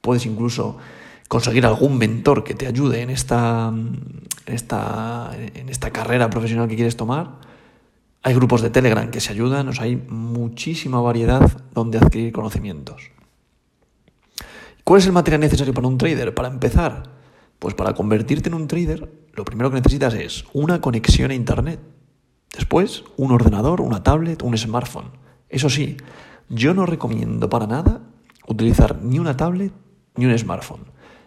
puedes 0.00 0.26
incluso 0.26 0.78
conseguir 1.28 1.66
algún 1.66 1.98
mentor 1.98 2.44
que 2.44 2.54
te 2.54 2.66
ayude 2.66 3.02
en 3.02 3.10
esta, 3.10 3.68
en 3.68 4.54
esta, 4.54 5.30
en 5.36 5.68
esta 5.68 5.90
carrera 5.90 6.30
profesional 6.30 6.68
que 6.68 6.76
quieres 6.76 6.96
tomar 6.96 7.48
hay 8.22 8.34
grupos 8.34 8.62
de 8.62 8.70
Telegram 8.70 9.10
que 9.10 9.20
se 9.20 9.32
ayudan, 9.32 9.68
o 9.68 9.72
sea, 9.72 9.84
hay 9.84 9.96
muchísima 9.96 11.00
variedad 11.00 11.62
donde 11.72 11.98
adquirir 11.98 12.32
conocimientos. 12.32 13.10
¿Cuál 14.84 15.00
es 15.00 15.06
el 15.06 15.12
material 15.12 15.40
necesario 15.40 15.74
para 15.74 15.86
un 15.86 15.98
trader? 15.98 16.34
Para 16.34 16.48
empezar, 16.48 17.04
pues 17.58 17.74
para 17.74 17.94
convertirte 17.94 18.48
en 18.48 18.54
un 18.54 18.66
trader, 18.66 19.10
lo 19.34 19.44
primero 19.44 19.70
que 19.70 19.76
necesitas 19.76 20.14
es 20.14 20.44
una 20.52 20.80
conexión 20.80 21.30
a 21.30 21.34
Internet. 21.34 21.80
Después, 22.54 23.04
un 23.16 23.32
ordenador, 23.32 23.80
una 23.80 24.02
tablet, 24.02 24.42
un 24.42 24.56
smartphone. 24.56 25.10
Eso 25.48 25.70
sí, 25.70 25.96
yo 26.48 26.74
no 26.74 26.86
recomiendo 26.86 27.48
para 27.48 27.66
nada 27.66 28.02
utilizar 28.46 29.02
ni 29.02 29.18
una 29.18 29.36
tablet 29.36 29.72
ni 30.16 30.26
un 30.26 30.36
smartphone. 30.38 30.84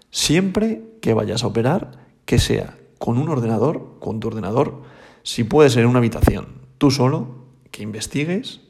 Siempre 0.10 0.84
que 1.02 1.14
vayas 1.14 1.44
a 1.44 1.48
operar, 1.48 1.92
que 2.26 2.40
sea 2.40 2.78
con 2.98 3.18
un 3.18 3.30
ordenador, 3.30 3.98
con 4.00 4.20
tu 4.20 4.28
ordenador, 4.28 4.82
si 5.24 5.44
puede 5.44 5.70
ser 5.70 5.84
en 5.84 5.90
una 5.90 6.00
habitación, 6.00 6.48
tú 6.78 6.92
solo, 6.92 7.46
que 7.72 7.84
investigues, 7.84 8.62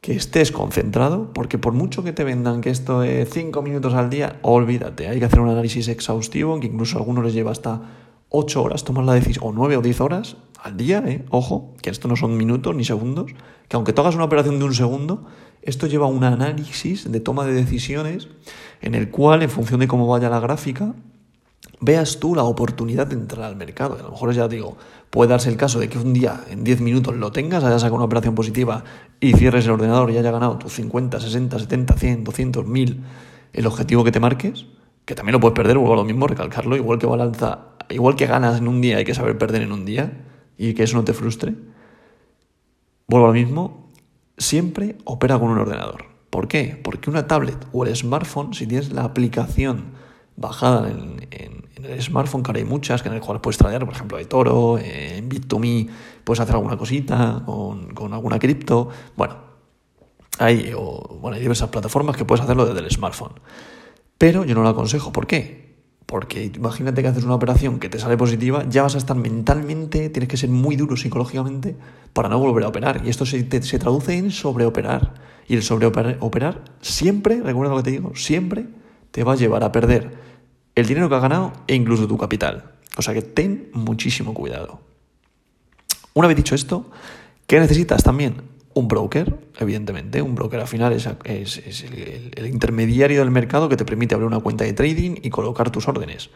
que 0.00 0.14
estés 0.14 0.52
concentrado, 0.52 1.32
porque 1.32 1.58
por 1.58 1.72
mucho 1.72 2.04
que 2.04 2.12
te 2.12 2.22
vendan 2.22 2.60
que 2.60 2.70
esto 2.70 3.02
es 3.02 3.28
cinco 3.30 3.62
minutos 3.62 3.94
al 3.94 4.10
día, 4.10 4.38
olvídate, 4.42 5.08
hay 5.08 5.18
que 5.18 5.24
hacer 5.24 5.40
un 5.40 5.48
análisis 5.48 5.88
exhaustivo, 5.88 6.60
que 6.60 6.68
incluso 6.68 6.96
a 6.96 7.00
algunos 7.00 7.24
les 7.24 7.34
lleva 7.34 7.50
hasta 7.50 7.82
ocho 8.28 8.62
horas 8.62 8.84
tomar 8.84 9.04
la 9.04 9.14
decisión, 9.14 9.44
o 9.46 9.52
nueve 9.52 9.76
o 9.76 9.82
diez 9.82 10.00
horas 10.00 10.36
al 10.62 10.76
día, 10.76 11.02
¿eh? 11.06 11.24
ojo, 11.30 11.74
que 11.80 11.90
esto 11.90 12.08
no 12.08 12.16
son 12.16 12.36
minutos 12.36 12.74
ni 12.74 12.84
segundos, 12.84 13.32
que 13.68 13.76
aunque 13.76 13.92
tú 13.92 14.02
hagas 14.02 14.14
una 14.14 14.24
operación 14.24 14.58
de 14.58 14.64
un 14.64 14.74
segundo, 14.74 15.26
esto 15.62 15.86
lleva 15.86 16.06
un 16.06 16.24
análisis 16.24 17.10
de 17.10 17.20
toma 17.20 17.44
de 17.44 17.52
decisiones 17.52 18.28
en 18.80 18.94
el 18.94 19.10
cual, 19.10 19.42
en 19.42 19.50
función 19.50 19.80
de 19.80 19.88
cómo 19.88 20.06
vaya 20.06 20.28
la 20.28 20.40
gráfica, 20.40 20.94
veas 21.80 22.18
tú 22.18 22.34
la 22.34 22.44
oportunidad 22.44 23.06
de 23.06 23.14
entrar 23.14 23.44
al 23.44 23.56
mercado. 23.56 23.94
a 23.94 24.02
lo 24.02 24.10
mejor 24.10 24.32
ya 24.32 24.48
digo, 24.48 24.76
puede 25.10 25.30
darse 25.30 25.48
el 25.48 25.56
caso 25.56 25.78
de 25.78 25.88
que 25.88 25.98
un 25.98 26.12
día, 26.12 26.44
en 26.50 26.64
10 26.64 26.80
minutos, 26.80 27.14
lo 27.16 27.32
tengas, 27.32 27.64
hayas 27.64 27.82
sacado 27.82 27.96
una 27.96 28.04
operación 28.04 28.34
positiva 28.34 28.84
y 29.20 29.32
cierres 29.34 29.64
el 29.66 29.72
ordenador 29.72 30.10
y 30.10 30.18
haya 30.18 30.30
ganado 30.30 30.56
tus 30.58 30.74
50, 30.74 31.20
60, 31.20 31.58
70, 31.58 31.94
100, 31.94 32.24
200, 32.24 32.66
1000, 32.66 33.04
el 33.52 33.66
objetivo 33.66 34.04
que 34.04 34.12
te 34.12 34.20
marques. 34.20 34.66
Que 35.06 35.14
también 35.14 35.32
lo 35.32 35.40
puedes 35.40 35.54
perder, 35.54 35.78
vuelvo 35.78 35.94
a 35.94 35.96
lo 35.96 36.04
mismo, 36.04 36.26
recalcarlo, 36.26 36.76
igual 36.76 36.98
que 36.98 37.06
balanza, 37.06 37.68
igual 37.88 38.16
que 38.16 38.26
ganas 38.26 38.58
en 38.58 38.68
un 38.68 38.80
día, 38.80 38.98
hay 38.98 39.04
que 39.04 39.14
saber 39.14 39.38
perder 39.38 39.62
en 39.62 39.72
un 39.72 39.84
día 39.84 40.24
y 40.58 40.74
que 40.74 40.82
eso 40.82 40.96
no 40.96 41.04
te 41.04 41.14
frustre. 41.14 41.54
Vuelvo 43.06 43.26
a 43.26 43.28
lo 43.28 43.34
mismo, 43.34 43.92
siempre 44.36 44.96
opera 45.04 45.38
con 45.38 45.48
un 45.50 45.58
ordenador. 45.58 46.06
¿Por 46.28 46.48
qué? 46.48 46.78
Porque 46.82 47.08
una 47.08 47.28
tablet 47.28 47.56
o 47.72 47.86
el 47.86 47.94
smartphone, 47.94 48.52
si 48.52 48.66
tienes 48.66 48.92
la 48.92 49.04
aplicación 49.04 49.92
bajada 50.36 50.90
en, 50.90 51.16
el 51.76 52.02
smartphone, 52.02 52.42
que 52.42 52.50
ahora 52.50 52.58
hay 52.58 52.64
muchas, 52.64 53.00
que 53.00 53.08
en 53.08 53.14
el 53.14 53.20
cual 53.20 53.40
puedes 53.40 53.58
tradear, 53.58 53.84
por 53.84 53.94
ejemplo, 53.94 54.18
de 54.18 54.24
Toro, 54.24 54.76
en 54.78 55.28
Bit2Me, 55.30 55.88
puedes 56.24 56.40
hacer 56.40 56.56
alguna 56.56 56.76
cosita 56.76 57.42
con, 57.46 57.94
con 57.94 58.12
alguna 58.12 58.40
cripto. 58.40 58.88
Bueno, 59.16 59.36
hay, 60.38 60.72
o, 60.76 61.18
bueno, 61.20 61.36
hay 61.36 61.42
diversas 61.42 61.68
plataformas 61.68 62.16
que 62.16 62.24
puedes 62.24 62.42
hacerlo 62.42 62.66
desde 62.66 62.80
el 62.80 62.90
smartphone. 62.90 63.32
Pero 64.18 64.44
yo 64.44 64.54
no 64.54 64.62
lo 64.62 64.68
aconsejo. 64.68 65.12
¿Por 65.12 65.26
qué? 65.26 65.66
Porque 66.06 66.52
imagínate 66.54 67.02
que 67.02 67.08
haces 67.08 67.24
una 67.24 67.34
operación 67.34 67.80
que 67.80 67.88
te 67.88 67.98
sale 67.98 68.16
positiva, 68.16 68.64
ya 68.68 68.82
vas 68.82 68.94
a 68.94 68.98
estar 68.98 69.16
mentalmente, 69.16 70.08
tienes 70.08 70.28
que 70.28 70.36
ser 70.36 70.50
muy 70.50 70.76
duro 70.76 70.96
psicológicamente 70.96 71.76
para 72.12 72.28
no 72.28 72.38
volver 72.38 72.64
a 72.64 72.68
operar. 72.68 73.02
Y 73.04 73.10
esto 73.10 73.26
se, 73.26 73.42
traduce 73.42 74.16
en 74.16 74.30
sobreoperar. 74.30 75.14
Y 75.48 75.56
el 75.56 75.62
sobreoperar 75.62 76.64
siempre, 76.80 77.40
recuerda 77.42 77.72
lo 77.74 77.78
que 77.78 77.84
te 77.84 77.90
digo, 77.90 78.14
siempre 78.14 78.66
te 79.10 79.24
va 79.24 79.32
a 79.32 79.36
llevar 79.36 79.64
a 79.64 79.72
perder 79.72 80.16
el 80.74 80.86
dinero 80.86 81.08
que 81.08 81.16
has 81.16 81.22
ganado 81.22 81.52
e 81.66 81.74
incluso 81.74 82.06
tu 82.06 82.16
capital. 82.16 82.72
O 82.96 83.02
sea 83.02 83.12
que 83.12 83.22
ten 83.22 83.70
muchísimo 83.72 84.32
cuidado. 84.32 84.80
Una 86.14 86.28
vez 86.28 86.36
dicho 86.36 86.54
esto, 86.54 86.90
¿qué 87.46 87.58
necesitas 87.60 88.02
también? 88.02 88.55
Un 88.76 88.88
broker, 88.88 89.34
evidentemente. 89.58 90.20
Un 90.20 90.34
broker 90.34 90.60
al 90.60 90.68
final 90.68 90.92
es, 90.92 91.06
el, 91.06 92.46
intermediario 92.46 93.20
del 93.20 93.30
mercado 93.30 93.70
que 93.70 93.76
te 93.78 93.86
permite 93.86 94.14
abrir 94.14 94.26
una 94.26 94.40
cuenta 94.40 94.64
de 94.64 94.74
trading 94.74 95.14
y 95.22 95.30
colocar 95.30 95.70
tus 95.70 95.88
órdenes. 95.88 96.28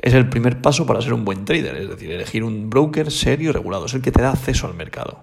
Es 0.00 0.12
el 0.12 0.28
primer 0.28 0.60
paso 0.60 0.86
para 0.86 1.00
ser 1.00 1.12
un 1.12 1.24
buen 1.24 1.44
trader, 1.44 1.76
es 1.76 1.88
decir, 1.88 2.10
elegir 2.10 2.42
un 2.42 2.68
broker 2.68 3.12
serio 3.12 3.50
y 3.50 3.52
regulado. 3.52 3.86
Es 3.86 3.94
el 3.94 4.02
que 4.02 4.10
te 4.10 4.20
da 4.20 4.32
acceso 4.32 4.66
al 4.66 4.74
mercado. 4.74 5.22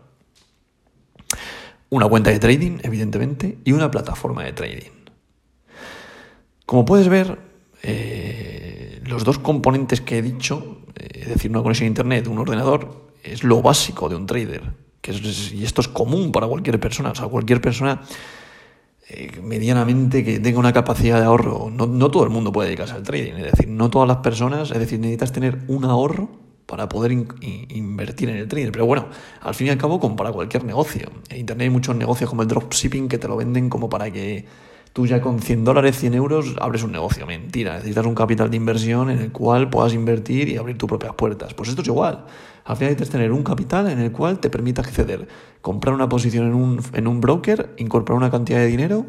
Una 1.89 2.07
cuenta 2.07 2.29
de 2.29 2.39
trading, 2.39 2.77
evidentemente, 2.83 3.57
y 3.65 3.73
una 3.73 3.91
plataforma 3.91 4.45
de 4.45 4.53
trading. 4.53 4.91
Como 6.65 6.85
puedes 6.85 7.09
ver, 7.09 7.37
eh, 7.83 9.01
los 9.03 9.25
dos 9.25 9.39
componentes 9.39 9.99
que 9.99 10.19
he 10.19 10.21
dicho, 10.21 10.83
eh, 10.95 11.23
es 11.23 11.27
decir, 11.27 11.51
una 11.51 11.63
conexión 11.63 11.87
a 11.87 11.89
Internet, 11.89 12.27
un 12.27 12.39
ordenador, 12.39 13.11
es 13.23 13.43
lo 13.43 13.61
básico 13.61 14.07
de 14.07 14.15
un 14.15 14.25
trader. 14.25 14.80
Que 15.01 15.11
y 15.11 15.63
esto 15.63 15.81
es 15.81 15.87
común 15.87 16.31
para 16.31 16.47
cualquier 16.47 16.79
persona. 16.79 17.11
O 17.11 17.15
sea, 17.15 17.27
cualquier 17.27 17.59
persona 17.59 18.01
eh, 19.09 19.41
medianamente 19.43 20.23
que 20.23 20.39
tenga 20.39 20.59
una 20.59 20.71
capacidad 20.71 21.19
de 21.19 21.25
ahorro. 21.25 21.69
No, 21.69 21.87
no, 21.87 22.11
todo 22.11 22.23
el 22.23 22.29
mundo 22.29 22.51
puede 22.51 22.69
dedicarse 22.69 22.93
al 22.93 23.03
trading. 23.03 23.33
Es 23.33 23.51
decir, 23.51 23.67
no 23.67 23.89
todas 23.89 24.07
las 24.07 24.17
personas, 24.17 24.71
es 24.71 24.79
decir, 24.79 24.99
necesitas 24.99 25.31
tener 25.31 25.59
un 25.67 25.85
ahorro 25.85 26.29
para 26.65 26.87
poder 26.87 27.11
invertir 27.11 28.29
en 28.29 28.37
el 28.37 28.47
trading. 28.47 28.71
Pero 28.71 28.85
bueno, 28.85 29.07
al 29.41 29.53
fin 29.53 29.67
y 29.67 29.69
al 29.71 29.77
cabo, 29.77 29.99
como 29.99 30.15
para 30.15 30.31
cualquier 30.31 30.63
negocio. 30.63 31.11
En 31.29 31.39
Internet 31.39 31.65
hay 31.65 31.69
muchos 31.69 31.95
negocios 31.95 32.29
como 32.29 32.43
el 32.43 32.47
dropshipping 32.47 33.09
que 33.09 33.17
te 33.17 33.27
lo 33.27 33.35
venden 33.35 33.69
como 33.69 33.89
para 33.89 34.09
que 34.09 34.45
tú 34.93 35.05
ya 35.05 35.21
con 35.21 35.39
100 35.39 35.63
dólares, 35.63 35.97
100 35.97 36.13
euros, 36.13 36.55
abres 36.59 36.83
un 36.83 36.91
negocio. 36.91 37.25
Mentira, 37.25 37.75
necesitas 37.75 38.05
un 38.05 38.15
capital 38.15 38.49
de 38.49 38.57
inversión 38.57 39.09
en 39.09 39.19
el 39.19 39.31
cual 39.31 39.69
puedas 39.69 39.93
invertir 39.93 40.49
y 40.49 40.57
abrir 40.57 40.77
tus 40.77 40.87
propias 40.87 41.13
puertas. 41.13 41.53
Pues 41.53 41.69
esto 41.69 41.81
es 41.81 41.87
igual. 41.87 42.25
Al 42.65 42.75
final 42.75 42.91
necesitas 42.91 43.09
tener 43.09 43.31
un 43.31 43.43
capital 43.43 43.89
en 43.89 43.99
el 43.99 44.11
cual 44.11 44.39
te 44.39 44.49
permita 44.49 44.81
acceder, 44.81 45.27
comprar 45.61 45.95
una 45.95 46.09
posición 46.09 46.47
en 46.47 46.53
un, 46.53 46.81
en 46.93 47.07
un 47.07 47.21
broker, 47.21 47.73
incorporar 47.77 48.17
una 48.17 48.31
cantidad 48.31 48.59
de 48.59 48.67
dinero 48.67 49.05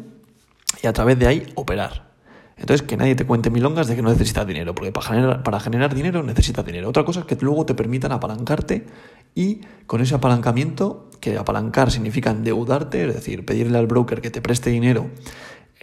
y 0.81 0.87
a 0.87 0.93
través 0.93 1.19
de 1.19 1.27
ahí 1.27 1.51
operar. 1.55 2.13
Entonces, 2.55 2.85
que 2.85 2.97
nadie 2.97 3.15
te 3.15 3.25
cuente 3.25 3.49
milongas 3.49 3.87
de 3.87 3.95
que 3.95 4.01
no 4.01 4.09
necesitas 4.09 4.45
dinero, 4.45 4.75
porque 4.75 4.91
para 4.91 5.07
generar, 5.07 5.43
para 5.43 5.59
generar 5.59 5.93
dinero 5.93 6.23
necesitas 6.23 6.65
dinero. 6.65 6.87
Otra 6.87 7.03
cosa 7.03 7.21
es 7.21 7.25
que 7.25 7.35
luego 7.41 7.65
te 7.65 7.73
permitan 7.73 8.11
apalancarte 8.11 8.85
y 9.35 9.61
con 9.87 10.01
ese 10.01 10.15
apalancamiento, 10.15 11.09
que 11.19 11.37
apalancar 11.37 11.89
significa 11.89 12.31
endeudarte, 12.31 13.07
es 13.07 13.15
decir, 13.15 13.45
pedirle 13.45 13.77
al 13.77 13.87
broker 13.87 14.21
que 14.21 14.29
te 14.29 14.41
preste 14.41 14.69
dinero 14.69 15.09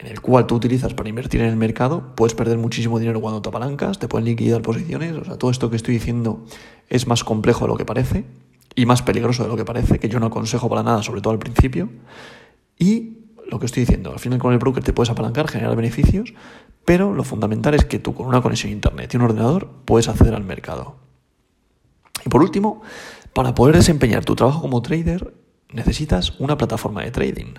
en 0.00 0.06
el 0.06 0.22
cual 0.22 0.46
tú 0.46 0.54
utilizas 0.54 0.94
para 0.94 1.10
invertir 1.10 1.42
en 1.42 1.48
el 1.48 1.56
mercado, 1.56 2.14
puedes 2.16 2.34
perder 2.34 2.56
muchísimo 2.56 2.98
dinero 2.98 3.20
cuando 3.20 3.42
te 3.42 3.50
apalancas, 3.50 3.98
te 3.98 4.08
pueden 4.08 4.24
liquidar 4.24 4.62
posiciones, 4.62 5.12
o 5.12 5.24
sea, 5.24 5.36
todo 5.36 5.50
esto 5.50 5.68
que 5.68 5.76
estoy 5.76 5.94
diciendo 5.94 6.42
es 6.88 7.06
más 7.06 7.22
complejo 7.22 7.66
de 7.66 7.68
lo 7.68 7.76
que 7.76 7.84
parece 7.84 8.24
y 8.74 8.86
más 8.86 9.02
peligroso 9.02 9.42
de 9.42 9.50
lo 9.50 9.56
que 9.56 9.66
parece, 9.66 9.98
que 9.98 10.08
yo 10.08 10.18
no 10.18 10.26
aconsejo 10.26 10.70
para 10.70 10.82
nada, 10.82 11.02
sobre 11.02 11.20
todo 11.20 11.34
al 11.34 11.38
principio. 11.38 11.90
Y 12.78 13.18
lo 13.46 13.58
que 13.58 13.66
estoy 13.66 13.82
diciendo, 13.82 14.10
al 14.10 14.18
final 14.18 14.38
con 14.38 14.54
el 14.54 14.58
broker 14.58 14.82
te 14.82 14.94
puedes 14.94 15.10
apalancar, 15.10 15.48
generar 15.48 15.76
beneficios, 15.76 16.32
pero 16.86 17.12
lo 17.12 17.22
fundamental 17.22 17.74
es 17.74 17.84
que 17.84 17.98
tú 17.98 18.14
con 18.14 18.26
una 18.26 18.40
conexión 18.40 18.70
a 18.70 18.74
internet 18.74 19.12
y 19.12 19.18
un 19.18 19.24
ordenador 19.24 19.68
puedes 19.84 20.08
acceder 20.08 20.34
al 20.34 20.44
mercado. 20.44 20.96
Y 22.24 22.30
por 22.30 22.42
último, 22.42 22.80
para 23.34 23.54
poder 23.54 23.76
desempeñar 23.76 24.24
tu 24.24 24.34
trabajo 24.34 24.62
como 24.62 24.80
trader, 24.80 25.34
necesitas 25.70 26.40
una 26.40 26.56
plataforma 26.56 27.02
de 27.02 27.10
trading 27.10 27.54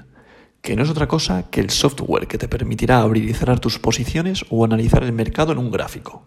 que 0.62 0.76
no 0.76 0.84
es 0.84 0.90
otra 0.90 1.08
cosa 1.08 1.50
que 1.50 1.60
el 1.60 1.70
software 1.70 2.28
que 2.28 2.38
te 2.38 2.48
permitirá 2.48 3.02
abrir 3.02 3.28
y 3.30 3.34
cerrar 3.34 3.60
tus 3.60 3.80
posiciones 3.80 4.46
o 4.50 4.64
analizar 4.64 5.04
el 5.04 5.12
mercado 5.12 5.52
en 5.52 5.58
un 5.58 5.72
gráfico. 5.72 6.24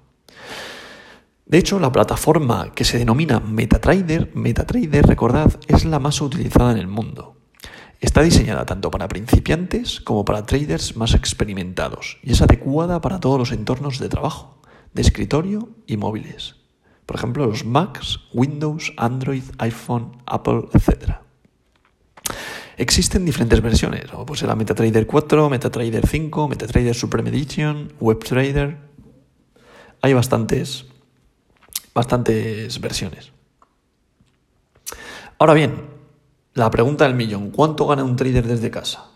De 1.46 1.58
hecho, 1.58 1.78
la 1.78 1.92
plataforma 1.92 2.72
que 2.74 2.84
se 2.84 2.98
denomina 2.98 3.38
MetaTrader, 3.38 4.34
MetaTrader, 4.34 5.06
recordad, 5.06 5.52
es 5.68 5.84
la 5.84 5.98
más 5.98 6.20
utilizada 6.20 6.72
en 6.72 6.78
el 6.78 6.88
mundo. 6.88 7.36
Está 8.00 8.22
diseñada 8.22 8.66
tanto 8.66 8.90
para 8.90 9.08
principiantes 9.08 10.00
como 10.00 10.24
para 10.24 10.44
traders 10.44 10.96
más 10.96 11.14
experimentados 11.14 12.18
y 12.22 12.32
es 12.32 12.42
adecuada 12.42 13.00
para 13.00 13.20
todos 13.20 13.38
los 13.38 13.52
entornos 13.52 13.98
de 13.98 14.08
trabajo, 14.08 14.60
de 14.92 15.02
escritorio 15.02 15.70
y 15.86 15.96
móviles. 15.96 16.56
Por 17.06 17.16
ejemplo, 17.16 17.46
los 17.46 17.64
Macs, 17.64 18.20
Windows, 18.32 18.92
Android, 18.96 19.44
iPhone, 19.58 20.22
Apple, 20.26 20.64
etc. 20.72 21.23
Existen 22.76 23.24
diferentes 23.24 23.60
versiones, 23.62 24.12
o 24.12 24.26
pues 24.26 24.42
MetaTrader 24.42 25.06
4, 25.06 25.48
MetaTrader 25.48 26.06
5, 26.06 26.48
MetaTrader 26.48 26.94
Supreme 26.94 27.30
Edition, 27.30 27.92
WebTrader. 28.00 28.78
Hay 30.02 30.12
bastantes, 30.12 30.86
bastantes 31.94 32.80
versiones. 32.80 33.32
Ahora 35.38 35.54
bien, 35.54 35.86
la 36.54 36.70
pregunta 36.70 37.04
del 37.04 37.14
millón, 37.14 37.50
¿cuánto 37.50 37.86
gana 37.86 38.04
un 38.04 38.16
trader 38.16 38.46
desde 38.46 38.70
casa? 38.70 39.06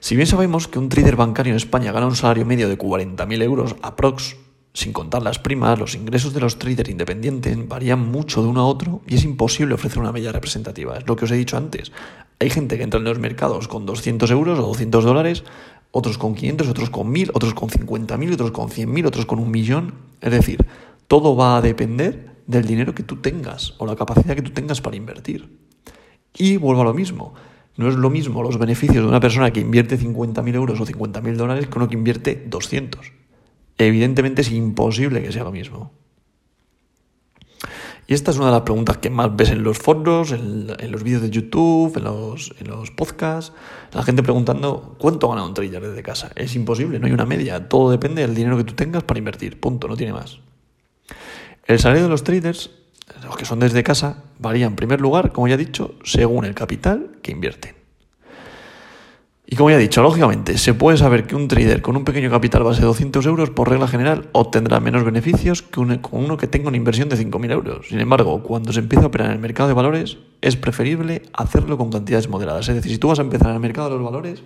Si 0.00 0.14
bien 0.14 0.26
sabemos 0.26 0.68
que 0.68 0.78
un 0.78 0.88
trader 0.88 1.16
bancario 1.16 1.52
en 1.52 1.56
España 1.56 1.92
gana 1.92 2.06
un 2.06 2.16
salario 2.16 2.44
medio 2.44 2.68
de 2.68 2.78
40.000 2.78 3.42
euros 3.42 3.76
aprox, 3.82 4.36
sin 4.72 4.92
contar 4.92 5.22
las 5.22 5.38
primas, 5.38 5.78
los 5.78 5.94
ingresos 5.94 6.32
de 6.34 6.40
los 6.40 6.58
traders 6.58 6.90
independientes 6.90 7.56
varían 7.66 8.06
mucho 8.10 8.42
de 8.42 8.48
uno 8.48 8.60
a 8.60 8.66
otro 8.66 9.00
y 9.06 9.16
es 9.16 9.24
imposible 9.24 9.74
ofrecer 9.74 9.98
una 9.98 10.12
media 10.12 10.32
representativa. 10.32 10.96
Es 10.96 11.06
lo 11.06 11.16
que 11.16 11.24
os 11.24 11.30
he 11.30 11.36
dicho 11.36 11.56
antes. 11.56 11.92
Hay 12.38 12.50
gente 12.50 12.76
que 12.76 12.84
entra 12.84 12.98
en 12.98 13.04
los 13.04 13.18
mercados 13.18 13.66
con 13.66 13.86
200 13.86 14.30
euros 14.30 14.58
o 14.58 14.62
200 14.62 15.04
dólares, 15.04 15.44
otros 15.90 16.18
con 16.18 16.34
500, 16.34 16.68
otros 16.68 16.90
con 16.90 17.10
1000, 17.10 17.30
otros 17.34 17.54
con 17.54 17.70
50.000, 17.70 18.34
otros 18.34 18.50
con 18.52 18.68
100.000, 18.68 19.06
otros 19.06 19.26
con 19.26 19.38
un 19.38 19.50
millón. 19.50 19.94
Es 20.20 20.30
decir, 20.30 20.64
todo 21.08 21.34
va 21.34 21.56
a 21.56 21.62
depender 21.62 22.36
del 22.46 22.64
dinero 22.64 22.94
que 22.94 23.02
tú 23.02 23.16
tengas 23.16 23.74
o 23.78 23.86
la 23.86 23.96
capacidad 23.96 24.36
que 24.36 24.42
tú 24.42 24.50
tengas 24.50 24.80
para 24.80 24.96
invertir. 24.96 25.48
Y 26.36 26.56
vuelvo 26.56 26.82
a 26.82 26.84
lo 26.84 26.94
mismo. 26.94 27.34
No 27.76 27.88
es 27.88 27.94
lo 27.94 28.10
mismo 28.10 28.42
los 28.42 28.58
beneficios 28.58 29.02
de 29.02 29.08
una 29.08 29.20
persona 29.20 29.52
que 29.52 29.60
invierte 29.60 29.98
50.000 29.98 30.54
euros 30.54 30.80
o 30.80 30.86
50.000 30.86 31.36
dólares 31.36 31.66
que 31.68 31.78
uno 31.78 31.88
que 31.88 31.94
invierte 31.94 32.44
200. 32.46 33.17
Evidentemente 33.78 34.42
es 34.42 34.50
imposible 34.50 35.22
que 35.22 35.32
sea 35.32 35.44
lo 35.44 35.52
mismo. 35.52 35.92
Y 38.08 38.14
esta 38.14 38.30
es 38.30 38.38
una 38.38 38.46
de 38.46 38.52
las 38.52 38.62
preguntas 38.62 38.96
que 38.96 39.10
más 39.10 39.36
ves 39.36 39.50
en 39.50 39.62
los 39.62 39.78
foros, 39.78 40.32
en, 40.32 40.66
los 40.90 41.02
vídeos 41.02 41.20
de 41.20 41.28
YouTube, 41.28 41.94
en 41.98 42.04
los, 42.04 42.54
en 42.58 42.68
los 42.68 42.90
podcasts. 42.90 43.52
La 43.92 44.02
gente 44.02 44.22
preguntando 44.22 44.96
cuánto 44.98 45.28
gana 45.28 45.44
un 45.44 45.52
trader 45.52 45.86
desde 45.86 46.02
casa. 46.02 46.32
Es 46.34 46.56
imposible, 46.56 46.98
no 46.98 47.06
hay 47.06 47.12
una 47.12 47.26
media. 47.26 47.68
Todo 47.68 47.90
depende 47.90 48.22
del 48.22 48.34
dinero 48.34 48.56
que 48.56 48.64
tú 48.64 48.72
tengas 48.72 49.02
para 49.02 49.18
invertir. 49.18 49.60
Punto, 49.60 49.88
no 49.88 49.96
tiene 49.96 50.14
más. 50.14 50.38
El 51.66 51.78
salario 51.78 52.04
de 52.04 52.08
los 52.08 52.24
traders, 52.24 52.70
los 53.22 53.36
que 53.36 53.44
son 53.44 53.58
desde 53.58 53.82
casa, 53.82 54.24
varía 54.38 54.64
en 54.64 54.74
primer 54.74 55.02
lugar, 55.02 55.32
como 55.32 55.46
ya 55.46 55.56
he 55.56 55.58
dicho, 55.58 55.94
según 56.02 56.46
el 56.46 56.54
capital 56.54 57.18
que 57.22 57.32
invierten. 57.32 57.77
Y 59.50 59.56
como 59.56 59.70
ya 59.70 59.76
he 59.76 59.78
dicho, 59.78 60.02
lógicamente, 60.02 60.58
se 60.58 60.74
puede 60.74 60.98
saber 60.98 61.26
que 61.26 61.34
un 61.34 61.48
trader 61.48 61.80
con 61.80 61.96
un 61.96 62.04
pequeño 62.04 62.28
capital 62.28 62.64
base 62.64 62.82
de 62.82 62.86
200 62.86 63.24
euros, 63.24 63.48
por 63.48 63.70
regla 63.70 63.88
general, 63.88 64.28
obtendrá 64.32 64.78
menos 64.78 65.04
beneficios 65.04 65.62
que 65.62 65.80
uno 65.80 66.36
que 66.36 66.46
tenga 66.46 66.68
una 66.68 66.76
inversión 66.76 67.08
de 67.08 67.16
5.000 67.16 67.52
euros. 67.52 67.88
Sin 67.88 67.98
embargo, 67.98 68.42
cuando 68.42 68.74
se 68.74 68.80
empieza 68.80 69.04
a 69.04 69.06
operar 69.06 69.28
en 69.28 69.32
el 69.32 69.38
mercado 69.38 69.68
de 69.68 69.74
valores, 69.74 70.18
es 70.42 70.56
preferible 70.56 71.22
hacerlo 71.32 71.78
con 71.78 71.90
cantidades 71.90 72.28
moderadas. 72.28 72.68
Es 72.68 72.74
decir, 72.74 72.92
si 72.92 72.98
tú 72.98 73.08
vas 73.08 73.20
a 73.20 73.22
empezar 73.22 73.48
en 73.48 73.54
el 73.54 73.60
mercado 73.60 73.88
de 73.88 73.94
los 73.94 74.04
valores, 74.04 74.42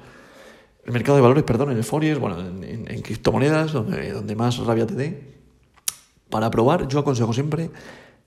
el 0.84 0.92
mercado 0.92 1.16
de 1.16 1.22
valores, 1.22 1.42
perdón, 1.42 1.72
en 1.72 1.78
el 1.78 1.84
Forex, 1.84 2.20
bueno, 2.20 2.38
en, 2.38 2.62
en 2.62 3.02
criptomonedas, 3.02 3.72
donde, 3.72 4.12
donde 4.12 4.36
más 4.36 4.56
rabia 4.58 4.86
te 4.86 4.94
dé, 4.94 5.32
para 6.30 6.48
probar, 6.48 6.86
yo 6.86 7.00
aconsejo 7.00 7.32
siempre 7.32 7.70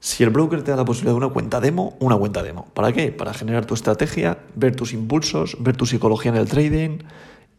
si 0.06 0.24
el 0.24 0.30
broker 0.30 0.62
te 0.62 0.70
da 0.70 0.78
la 0.78 0.86
posibilidad 0.86 1.14
de 1.14 1.26
una 1.26 1.30
cuenta 1.30 1.60
demo, 1.60 1.96
una 2.00 2.16
cuenta 2.16 2.44
demo. 2.44 2.68
¿Para 2.76 2.94
qué? 2.94 3.12
Para 3.12 3.34
generar 3.34 3.66
tu 3.66 3.74
estrategia, 3.74 4.38
ver 4.54 4.76
tus 4.76 4.94
impulsos, 4.94 5.58
ver 5.60 5.76
tu 5.76 5.88
psicología 5.88 6.30
en 6.30 6.38
el 6.38 6.48
trading 6.48 7.00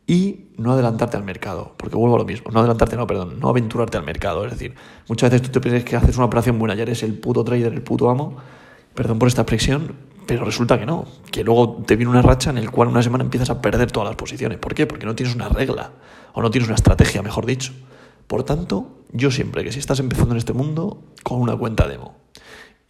y 0.06 0.44
no 0.56 0.70
adelantarte 0.70 1.16
al 1.16 1.24
mercado, 1.24 1.74
porque 1.76 1.96
vuelvo 1.96 2.14
a 2.14 2.18
lo 2.20 2.24
mismo, 2.24 2.52
no 2.52 2.60
adelantarte, 2.60 2.94
no, 2.94 3.04
perdón, 3.04 3.40
no 3.40 3.48
aventurarte 3.48 3.96
al 3.96 4.04
mercado, 4.04 4.44
es 4.44 4.52
decir, 4.52 4.76
muchas 5.08 5.28
veces 5.28 5.48
tú 5.48 5.50
te 5.54 5.60
piensas 5.60 5.82
que 5.82 5.96
haces 5.96 6.16
una 6.18 6.26
operación 6.26 6.56
buena, 6.60 6.76
ya 6.76 6.82
eres 6.82 7.02
el 7.02 7.18
puto 7.18 7.42
trader, 7.42 7.72
el 7.72 7.82
puto 7.82 8.08
amo, 8.08 8.36
perdón 8.94 9.18
por 9.18 9.26
esta 9.26 9.42
expresión, 9.42 9.96
pero 10.24 10.44
resulta 10.44 10.78
que 10.78 10.86
no, 10.86 11.04
que 11.32 11.42
luego 11.42 11.82
te 11.84 11.96
viene 11.96 12.10
una 12.10 12.22
racha 12.22 12.50
en 12.50 12.58
el 12.58 12.70
cual 12.70 12.86
una 12.86 13.02
semana 13.02 13.24
empiezas 13.24 13.50
a 13.50 13.60
perder 13.60 13.90
todas 13.90 14.08
las 14.08 14.16
posiciones. 14.16 14.58
¿Por 14.58 14.72
qué? 14.72 14.86
Porque 14.86 15.04
no 15.04 15.16
tienes 15.16 15.34
una 15.34 15.48
regla 15.48 15.90
o 16.32 16.42
no 16.42 16.52
tienes 16.52 16.68
una 16.68 16.76
estrategia, 16.76 17.22
mejor 17.22 17.44
dicho. 17.44 17.72
Por 18.28 18.44
tanto, 18.44 19.02
yo 19.10 19.32
siempre 19.32 19.64
que 19.64 19.72
si 19.72 19.80
estás 19.80 19.98
empezando 19.98 20.34
en 20.34 20.38
este 20.38 20.52
mundo, 20.52 21.02
con 21.24 21.40
una 21.40 21.56
cuenta 21.56 21.88
demo. 21.88 22.25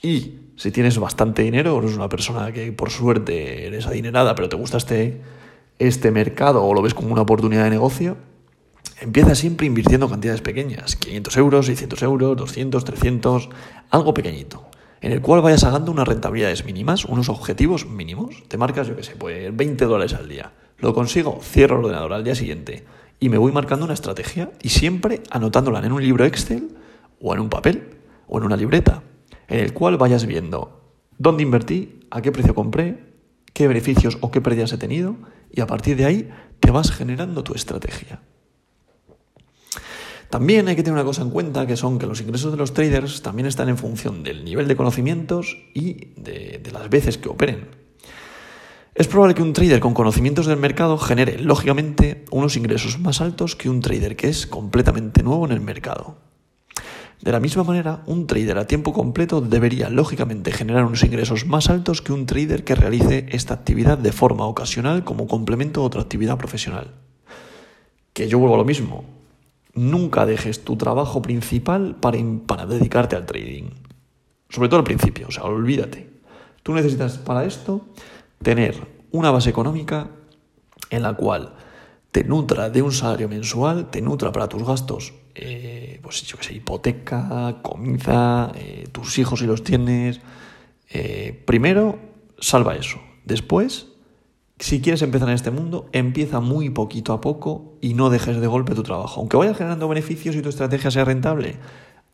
Y 0.07 0.39
si 0.55 0.71
tienes 0.71 1.01
bastante 1.01 1.43
dinero, 1.43 1.75
o 1.75 1.81
eres 1.81 1.97
una 1.97 2.09
persona 2.09 2.53
que 2.53 2.71
por 2.71 2.91
suerte 2.91 3.67
eres 3.67 3.89
adinerada, 3.89 4.37
pero 4.37 4.49
te 4.49 4.55
gusta 4.55 4.77
este, 4.77 5.21
este 5.81 6.13
mercado 6.13 6.63
o 6.63 6.73
lo 6.75 6.81
ves 6.81 6.95
como 6.95 7.13
una 7.13 7.23
oportunidad 7.23 7.65
de 7.65 7.71
negocio, 7.71 8.17
empieza 9.01 9.35
siempre 9.35 9.67
invirtiendo 9.67 10.09
cantidades 10.09 10.43
pequeñas, 10.43 10.95
500 10.95 11.37
euros, 11.39 11.67
600 11.67 12.03
euros, 12.05 12.37
200, 12.37 12.85
300, 12.85 13.49
algo 13.91 14.15
pequeñito 14.15 14.65
en 15.01 15.11
el 15.11 15.21
cual 15.21 15.43
vayas 15.43 15.63
sacando 15.63 15.91
unas 15.91 16.07
rentabilidades 16.07 16.65
mínimas, 16.65 17.05
unos 17.05 17.29
objetivos 17.29 17.87
mínimos. 17.87 18.45
Te 18.49 18.57
marcas, 18.57 18.87
yo 18.87 18.97
qué 18.97 19.03
sé, 19.03 19.15
pues 19.17 19.55
20 19.55 19.85
dólares 19.85 20.15
al 20.15 20.29
día. 20.29 20.53
Lo 20.79 20.95
consigo, 20.95 21.41
cierro 21.43 21.79
el 21.79 21.85
ordenador 21.85 22.13
al 22.13 22.25
día 22.25 22.35
siguiente 22.35 22.85
y 23.19 23.29
me 23.29 23.39
voy 23.39 23.53
marcando 23.53 23.85
una 23.85 23.95
estrategia 23.95 24.51
y 24.63 24.69
siempre 24.71 25.23
anotándola 25.31 25.85
en 25.85 25.93
un 25.93 26.03
libro 26.03 26.25
Excel 26.25 26.77
o 27.21 27.35
en 27.35 27.41
un 27.41 27.51
papel 27.51 27.89
o 28.29 28.39
en 28.39 28.45
una 28.45 28.57
libreta, 28.57 29.03
en 29.49 29.61
el 29.61 29.73
cual 29.73 29.97
vayas 29.97 30.27
viendo 30.27 30.95
dónde 31.19 31.43
invertí, 31.43 32.01
a 32.11 32.23
qué 32.23 32.33
precio 32.33 32.55
compré, 32.55 33.05
qué 33.53 33.69
beneficios 33.69 34.19
o 34.21 34.31
qué 34.31 34.41
pérdidas 34.41 34.73
he 34.73 34.79
tenido 34.79 35.17
y 35.51 35.61
a 35.61 35.67
partir 35.67 35.97
de 35.97 36.05
ahí 36.05 36.31
te 36.61 36.71
vas 36.71 36.91
generando 36.91 37.43
tu 37.43 37.55
estrategia. 37.55 38.21
También 40.31 40.67
hay 40.69 40.77
que 40.77 40.83
tener 40.83 40.95
una 40.95 41.05
cosa 41.05 41.23
en 41.23 41.31
cuenta, 41.31 41.67
que 41.67 41.77
son 41.77 41.99
que 41.99 42.07
los 42.07 42.21
ingresos 42.21 42.51
de 42.51 42.59
los 42.59 42.75
traders 42.75 43.23
también 43.23 43.47
están 43.47 43.69
en 43.69 43.79
función 43.79 44.23
del 44.23 44.45
nivel 44.45 44.67
de 44.67 44.77
conocimientos 44.77 45.57
y 45.73 46.13
de, 46.17 46.61
las 46.73 46.91
veces 46.91 47.17
que 47.17 47.29
operen. 47.29 47.69
Es 48.95 49.07
probable 49.07 49.35
que 49.35 49.43
un 49.43 49.53
trader 49.53 49.79
con 49.79 49.95
conocimientos 49.95 50.47
del 50.47 50.59
mercado 50.59 50.99
genere, 50.99 51.39
lógicamente, 51.39 52.25
unos 52.31 52.57
ingresos 52.57 52.99
más 52.99 53.21
altos 53.21 53.55
que 53.55 53.71
un 53.71 53.81
trader 53.81 54.17
que 54.17 54.29
es 54.29 54.47
completamente 54.47 55.23
nuevo 55.23 55.47
en 55.47 55.53
el 55.53 55.61
mercado. 55.61 56.26
De 57.21 57.33
la 57.33 57.41
misma 57.41 57.65
manera, 57.65 58.03
un 58.07 58.27
trader 58.27 58.59
a 58.59 58.67
tiempo 58.67 58.93
completo 58.93 59.41
debería, 59.41 59.89
lógicamente, 59.89 60.53
generar 60.53 60.85
unos 60.85 61.03
ingresos 61.03 61.47
más 61.47 61.71
altos 61.71 62.03
que 62.03 62.13
un 62.13 62.27
trader 62.27 62.63
que 62.63 62.75
realice 62.75 63.27
esta 63.31 63.55
actividad 63.55 63.99
de 63.99 64.13
forma 64.13 64.45
ocasional 64.45 65.03
como 65.03 65.27
complemento 65.27 65.81
a 65.81 65.85
otra 65.85 66.03
actividad 66.03 66.37
profesional. 66.37 66.95
Que 68.13 68.29
yo 68.29 68.39
vuelvo 68.39 68.55
a 68.55 68.59
lo 68.59 68.65
mismo, 68.65 69.05
nunca 69.75 70.27
dejes 70.27 70.63
tu 70.63 70.77
trabajo 70.77 71.23
principal 71.23 71.97
para, 71.97 72.19
para 72.47 72.67
dedicarte 72.67 73.17
al 73.17 73.27
trading. 73.27 73.71
Sobre 74.49 74.69
todo 74.69 74.79
al 74.79 74.85
principio, 74.85 75.29
o 75.29 75.33
sea, 75.33 75.45
olvídate. 75.45 76.11
Tú 76.63 76.75
necesitas 76.75 77.19
para 77.19 77.45
esto 77.45 77.87
tener 78.43 78.77
una 79.11 79.31
base 79.31 79.51
económica 79.51 80.09
en 80.91 81.03
la 81.03 81.15
cual 81.15 81.55
te 82.17 82.25
nutra 82.25 82.71
de 82.71 82.81
un 82.81 82.93
salario 82.93 83.29
mensual, 83.29 83.91
te 83.91 84.01
nutra 84.01 84.33
para 84.33 84.49
tus 84.49 84.67
gastos, 84.67 85.13
eh, 85.35 86.01
pues 86.03 86.23
yo 86.23 86.39
qué 86.39 86.45
sé, 86.45 86.55
hipoteca, 86.55 87.59
comida, 87.61 88.53
eh, 88.55 88.89
tus 88.91 89.19
hijos 89.19 89.41
si 89.41 89.47
los 89.47 89.63
tienes. 89.63 90.23
Eh, 90.89 91.43
primero, 91.45 91.99
salva 92.39 92.75
eso. 92.75 92.97
Después, 93.27 93.89
si 94.59 94.81
quieres 94.81 95.03
empezar 95.03 95.29
en 95.29 95.35
este 95.35 95.51
mundo, 95.51 95.91
empieza 95.93 96.41
muy 96.41 96.71
poquito 96.71 97.13
a 97.13 97.21
poco 97.21 97.77
y 97.83 97.93
no 97.93 98.09
dejes 98.09 98.41
de 98.41 98.47
golpe 98.47 98.75
tu 98.75 98.83
trabajo. 98.83 99.21
Aunque 99.21 99.37
vayas 99.37 99.59
generando 99.59 99.87
beneficios 99.87 100.35
y 100.37 100.41
tu 100.41 100.49
estrategia 100.49 100.91
sea 100.91 101.05
rentable, 101.05 101.57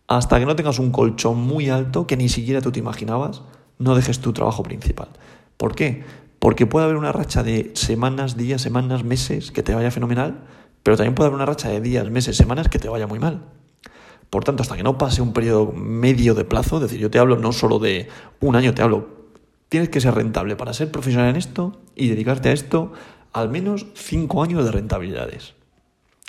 hasta 0.08 0.40
que 0.40 0.46
no 0.46 0.56
tengas 0.56 0.80
un 0.80 0.90
colchón 0.90 1.38
muy 1.38 1.68
alto 1.68 2.08
que 2.08 2.16
ni 2.16 2.28
siquiera 2.28 2.60
tú 2.60 2.72
te 2.72 2.80
imaginabas, 2.80 3.42
no 3.78 3.94
dejes 3.94 4.18
tu 4.18 4.32
trabajo 4.32 4.64
principal. 4.64 5.10
¿Por 5.56 5.76
qué? 5.76 6.02
Porque 6.42 6.66
puede 6.66 6.86
haber 6.86 6.96
una 6.96 7.12
racha 7.12 7.44
de 7.44 7.70
semanas, 7.74 8.36
días, 8.36 8.60
semanas, 8.60 9.04
meses 9.04 9.52
que 9.52 9.62
te 9.62 9.76
vaya 9.76 9.92
fenomenal, 9.92 10.40
pero 10.82 10.96
también 10.96 11.14
puede 11.14 11.28
haber 11.28 11.36
una 11.36 11.46
racha 11.46 11.68
de 11.68 11.80
días, 11.80 12.10
meses, 12.10 12.36
semanas 12.36 12.68
que 12.68 12.80
te 12.80 12.88
vaya 12.88 13.06
muy 13.06 13.20
mal. 13.20 13.44
Por 14.28 14.42
tanto, 14.42 14.64
hasta 14.64 14.76
que 14.76 14.82
no 14.82 14.98
pase 14.98 15.22
un 15.22 15.32
periodo 15.32 15.70
medio 15.70 16.34
de 16.34 16.44
plazo, 16.44 16.78
es 16.78 16.82
decir, 16.82 16.98
yo 16.98 17.12
te 17.12 17.20
hablo 17.20 17.36
no 17.36 17.52
solo 17.52 17.78
de 17.78 18.08
un 18.40 18.56
año, 18.56 18.74
te 18.74 18.82
hablo 18.82 19.22
Tienes 19.68 19.88
que 19.88 20.00
ser 20.00 20.16
rentable 20.16 20.56
para 20.56 20.72
ser 20.72 20.90
profesional 20.90 21.30
en 21.30 21.36
esto 21.36 21.80
y 21.94 22.08
dedicarte 22.08 22.48
a 22.48 22.52
esto 22.52 22.92
al 23.32 23.48
menos 23.48 23.86
cinco 23.94 24.42
años 24.42 24.64
de 24.64 24.72
rentabilidades. 24.72 25.54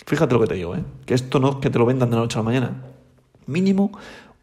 Fíjate 0.06 0.32
lo 0.32 0.40
que 0.42 0.46
te 0.46 0.54
digo, 0.54 0.76
¿eh? 0.76 0.84
que 1.06 1.14
esto 1.14 1.40
no 1.40 1.50
es 1.50 1.56
que 1.56 1.70
te 1.70 1.80
lo 1.80 1.86
vendan 1.86 2.08
de 2.08 2.16
la 2.16 2.22
noche 2.22 2.38
a 2.38 2.42
la 2.42 2.44
mañana. 2.44 2.84
Mínimo 3.46 3.90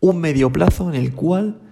un 0.01 0.19
medio 0.19 0.51
plazo 0.51 0.89
en 0.89 0.95
el 0.95 1.15
cual 1.15 1.70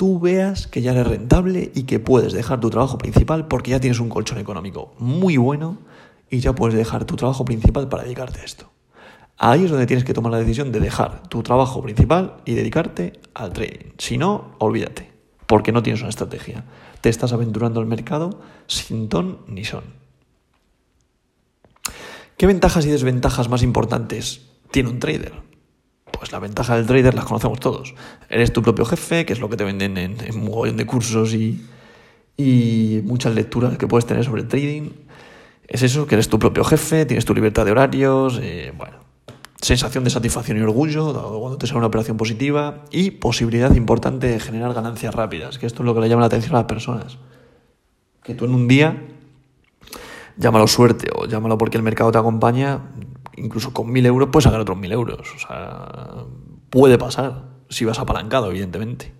tú 0.00 0.18
veas 0.18 0.66
que 0.66 0.80
ya 0.80 0.92
eres 0.92 1.06
rentable 1.06 1.72
y 1.74 1.82
que 1.82 2.00
puedes 2.00 2.32
dejar 2.32 2.58
tu 2.58 2.70
trabajo 2.70 2.96
principal 2.96 3.48
porque 3.48 3.72
ya 3.72 3.80
tienes 3.80 4.00
un 4.00 4.08
colchón 4.08 4.38
económico 4.38 4.94
muy 4.98 5.36
bueno 5.36 5.76
y 6.30 6.38
ya 6.40 6.54
puedes 6.54 6.74
dejar 6.74 7.04
tu 7.04 7.16
trabajo 7.16 7.44
principal 7.44 7.86
para 7.90 8.04
dedicarte 8.04 8.40
a 8.40 8.44
esto. 8.44 8.70
Ahí 9.36 9.64
es 9.64 9.70
donde 9.70 9.84
tienes 9.84 10.04
que 10.04 10.14
tomar 10.14 10.32
la 10.32 10.38
decisión 10.38 10.72
de 10.72 10.80
dejar 10.80 11.28
tu 11.28 11.42
trabajo 11.42 11.82
principal 11.82 12.38
y 12.46 12.54
dedicarte 12.54 13.20
al 13.34 13.52
trading. 13.52 13.90
Si 13.98 14.16
no, 14.16 14.52
olvídate 14.58 15.12
porque 15.44 15.70
no 15.70 15.82
tienes 15.82 16.00
una 16.00 16.08
estrategia. 16.08 16.64
Te 17.02 17.10
estás 17.10 17.34
aventurando 17.34 17.78
al 17.78 17.86
mercado 17.86 18.40
sin 18.68 19.10
ton 19.10 19.40
ni 19.48 19.66
son. 19.66 19.84
¿Qué 22.38 22.46
ventajas 22.46 22.86
y 22.86 22.88
desventajas 22.88 23.50
más 23.50 23.62
importantes 23.62 24.46
tiene 24.70 24.88
un 24.88 24.98
trader? 24.98 25.49
Pues 26.20 26.32
la 26.32 26.38
ventaja 26.38 26.76
del 26.76 26.86
trader 26.86 27.14
las 27.14 27.24
conocemos 27.24 27.60
todos. 27.60 27.94
Eres 28.28 28.52
tu 28.52 28.60
propio 28.60 28.84
jefe, 28.84 29.24
que 29.24 29.32
es 29.32 29.40
lo 29.40 29.48
que 29.48 29.56
te 29.56 29.64
venden 29.64 29.96
en, 29.96 30.18
un 30.34 30.44
mogollón 30.44 30.76
de 30.76 30.84
cursos 30.84 31.32
y, 31.32 31.66
muchas 33.04 33.34
lecturas 33.34 33.78
que 33.78 33.86
puedes 33.86 34.04
tener 34.04 34.22
sobre 34.22 34.42
trading. 34.42 34.90
Es 35.66 35.82
eso, 35.82 36.06
que 36.06 36.16
eres 36.16 36.28
tu 36.28 36.38
propio 36.38 36.62
jefe, 36.62 37.06
tienes 37.06 37.24
tu 37.24 37.34
libertad 37.34 37.64
de 37.64 37.70
horarios, 37.70 38.38
eh, 38.42 38.70
bueno, 38.76 38.98
sensación 39.62 40.04
de 40.04 40.10
satisfacción 40.10 40.58
y 40.58 40.60
orgullo 40.60 41.10
cuando 41.40 41.56
te 41.56 41.66
sale 41.66 41.78
una 41.78 41.86
operación 41.86 42.18
positiva 42.18 42.84
y 42.90 43.12
posibilidad 43.12 43.74
importante 43.74 44.26
de 44.26 44.40
generar 44.40 44.74
ganancias 44.74 45.14
rápidas, 45.14 45.58
que 45.58 45.64
esto 45.64 45.82
es 45.82 45.86
lo 45.86 45.94
que 45.94 46.02
le 46.02 46.10
llama 46.10 46.20
la 46.20 46.26
atención 46.26 46.54
a 46.54 46.58
las 46.58 46.66
personas. 46.66 47.16
Que 48.22 48.34
tú 48.34 48.44
en 48.44 48.54
un 48.54 48.68
día, 48.68 49.06
llámalo 50.36 50.66
suerte 50.66 51.10
o 51.14 51.24
llámalo 51.24 51.56
porque 51.56 51.78
el 51.78 51.82
mercado 51.82 52.12
te 52.12 52.18
acompaña, 52.18 52.80
incluso 53.40 53.72
con 53.72 53.90
mil 53.90 54.04
euros 54.06 54.28
puedes 54.30 54.44
sacar 54.44 54.60
otros 54.60 54.78
mil 54.78 54.92
euros. 54.92 55.28
O 55.34 55.38
sea, 55.38 56.24
puede 56.70 56.98
pasar 56.98 57.44
si 57.68 57.84
vas 57.84 57.98
apalancado, 57.98 58.50
evidentemente. 58.50 59.12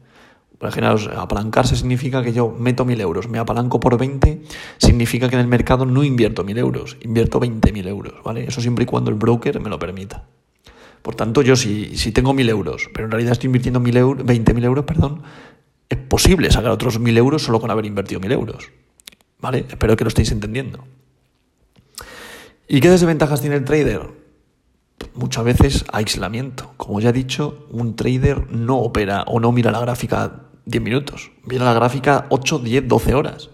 Imaginaos, 0.60 1.08
apalancarse 1.08 1.74
significa 1.74 2.22
que 2.22 2.34
yo 2.34 2.50
meto 2.50 2.84
mil 2.84 3.00
euros, 3.00 3.28
me 3.28 3.38
apalanco 3.38 3.80
por 3.80 3.96
20, 3.96 4.42
significa 4.76 5.30
que 5.30 5.36
en 5.36 5.40
el 5.40 5.46
mercado 5.46 5.86
no 5.86 6.04
invierto 6.04 6.44
mil 6.44 6.58
euros, 6.58 6.98
invierto 7.00 7.40
20.000 7.40 7.88
euros, 7.88 8.14
¿vale? 8.22 8.44
Eso 8.44 8.60
siempre 8.60 8.82
y 8.82 8.86
cuando 8.86 9.10
el 9.10 9.16
broker 9.16 9.58
me 9.60 9.70
lo 9.70 9.78
permita. 9.78 10.26
Por 11.00 11.14
tanto, 11.14 11.40
yo 11.40 11.56
si, 11.56 11.96
si 11.96 12.12
tengo 12.12 12.34
mil 12.34 12.46
euros, 12.50 12.90
pero 12.92 13.06
en 13.06 13.10
realidad 13.10 13.32
estoy 13.32 13.46
invirtiendo 13.46 13.80
mil 13.80 13.96
euros, 13.96 14.26
20.000 14.26 14.64
euros, 14.64 14.84
perdón, 14.84 15.22
es 15.88 15.96
posible 15.98 16.50
sacar 16.50 16.70
otros 16.70 17.00
mil 17.00 17.16
euros 17.16 17.42
solo 17.42 17.58
con 17.58 17.70
haber 17.70 17.86
invertido 17.86 18.20
mil 18.20 18.32
euros. 18.32 18.70
¿Vale? 19.40 19.64
Espero 19.66 19.96
que 19.96 20.04
lo 20.04 20.08
estéis 20.08 20.30
entendiendo. 20.30 20.84
¿Y 22.72 22.80
qué 22.80 22.88
desventajas 22.88 23.40
tiene 23.40 23.56
el 23.56 23.64
trader? 23.64 24.02
Muchas 25.14 25.42
veces 25.42 25.84
aislamiento. 25.92 26.72
Como 26.76 27.00
ya 27.00 27.08
he 27.08 27.12
dicho, 27.12 27.66
un 27.72 27.96
trader 27.96 28.48
no 28.52 28.78
opera 28.78 29.24
o 29.26 29.40
no 29.40 29.50
mira 29.50 29.72
la 29.72 29.80
gráfica 29.80 30.42
10 30.66 30.80
minutos. 30.80 31.32
Viene 31.44 31.64
la 31.64 31.74
gráfica 31.74 32.26
8, 32.30 32.60
10, 32.60 32.86
12 32.86 33.14
horas. 33.14 33.50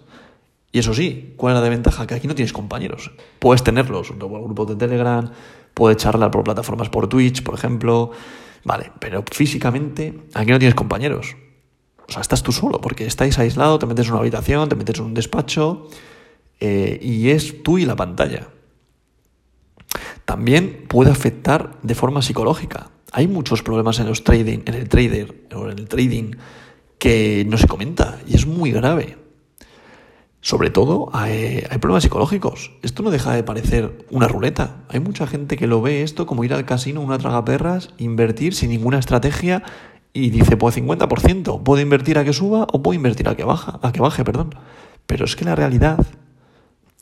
Y 0.71 0.77
eso 0.77 0.93
sí, 0.93 1.33
¿cuál 1.35 1.55
es 1.55 1.63
la 1.63 1.67
ventaja? 1.67 2.05
Que 2.05 2.13
aquí 2.13 2.27
no 2.27 2.35
tienes 2.35 2.53
compañeros. 2.53 3.09
Puedes 3.39 3.63
tenerlos 3.63 4.11
por 4.11 4.43
grupos 4.43 4.67
de 4.67 4.75
Telegram, 4.75 5.31
puedes 5.73 5.97
charlar 5.97 6.29
por 6.29 6.43
plataformas 6.43 6.89
por 6.89 7.09
Twitch, 7.09 7.41
por 7.41 7.55
ejemplo. 7.55 8.11
Vale, 8.65 8.91
pero 8.99 9.23
físicamente 9.31 10.13
aquí 10.35 10.51
no 10.51 10.59
tienes 10.59 10.75
compañeros. 10.75 11.35
O 12.07 12.11
sea, 12.11 12.21
estás 12.21 12.43
tú 12.43 12.51
solo, 12.51 12.79
porque 12.79 13.07
estáis 13.07 13.39
aislados, 13.39 13.79
te 13.79 13.87
metes 13.87 14.05
en 14.05 14.11
una 14.11 14.21
habitación, 14.21 14.69
te 14.69 14.75
metes 14.75 14.99
en 14.99 15.05
un 15.05 15.15
despacho 15.15 15.87
eh, 16.59 16.99
y 17.01 17.29
es 17.29 17.63
tú 17.63 17.79
y 17.79 17.85
la 17.87 17.95
pantalla. 17.95 18.49
También 20.27 20.83
puede 20.89 21.09
afectar 21.09 21.79
de 21.83 21.95
forma 21.95 22.21
psicológica. 22.21 22.89
Hay 23.13 23.29
muchos 23.29 23.63
problemas 23.63 23.97
en 23.99 24.07
los 24.07 24.25
trading, 24.25 24.59
en 24.65 24.73
el 24.73 24.89
trader 24.89 25.47
o 25.55 25.69
en 25.69 25.79
el 25.79 25.87
trading 25.87 26.31
que 26.99 27.45
no 27.47 27.57
se 27.57 27.69
comenta 27.69 28.19
y 28.27 28.35
es 28.35 28.45
muy 28.45 28.73
grave. 28.73 29.17
Sobre 30.41 30.69
todo 30.69 31.09
hay, 31.13 31.61
problemas 31.79 32.03
psicológicos. 32.03 32.73
Esto 32.81 33.03
no 33.03 33.09
deja 33.09 33.33
de 33.33 33.43
parecer 33.43 34.05
una 34.11 34.27
ruleta. 34.27 34.83
Hay 34.89 34.99
mucha 34.99 35.27
gente 35.27 35.55
que 35.55 35.65
lo 35.65 35.81
ve 35.81 36.03
esto 36.03 36.25
como 36.25 36.43
ir 36.43 36.53
al 36.53 36.65
casino, 36.65 36.99
una 36.99 37.17
tragaperras, 37.17 37.91
invertir 37.97 38.53
sin 38.53 38.71
ninguna 38.71 38.99
estrategia 38.99 39.63
y 40.11 40.29
dice, 40.29 40.57
pues 40.57 40.75
50%, 40.75 41.63
puedo 41.63 41.81
invertir 41.81 42.17
a 42.17 42.25
que 42.25 42.33
suba 42.33 42.67
o 42.73 42.83
puedo 42.83 42.95
invertir 42.95 43.29
a 43.29 43.37
que 43.37 43.45
baja, 43.45 43.79
a 43.81 43.93
que 43.93 44.01
baje, 44.01 44.25
perdón. 44.25 44.55
Pero 45.05 45.23
es 45.23 45.37
que 45.37 45.45
la 45.45 45.55
realidad 45.55 46.05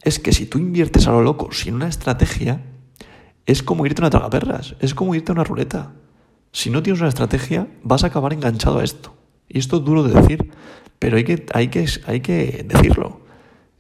es 0.04 0.20
que 0.20 0.32
si 0.32 0.46
tú 0.46 0.60
inviertes 0.60 1.08
a 1.08 1.12
lo 1.12 1.24
loco 1.24 1.52
sin 1.52 1.74
una 1.74 1.88
estrategia, 1.88 2.62
es 3.46 3.64
como 3.64 3.86
irte 3.86 4.02
a 4.02 4.04
una 4.04 4.10
tragaperras, 4.10 4.76
es 4.80 4.94
como 4.94 5.16
irte 5.16 5.32
a 5.32 5.36
una 5.36 5.44
ruleta. 5.44 5.94
Si 6.52 6.70
no 6.70 6.82
tienes 6.82 7.02
una 7.02 7.10
estrategia, 7.10 7.68
vas 7.84 8.04
a 8.04 8.08
acabar 8.08 8.34
enganchado 8.34 8.80
a 8.80 8.84
esto. 8.84 9.14
Y 9.48 9.60
esto 9.60 9.78
es 9.78 9.84
duro 9.84 10.04
de 10.04 10.20
decir, 10.20 10.52
pero 11.00 11.18
hay 11.18 11.24
que, 11.24 11.46
hay 11.54 11.68
que, 11.68 11.86
hay 12.08 12.22
que 12.22 12.66
decirlo. 12.68 13.22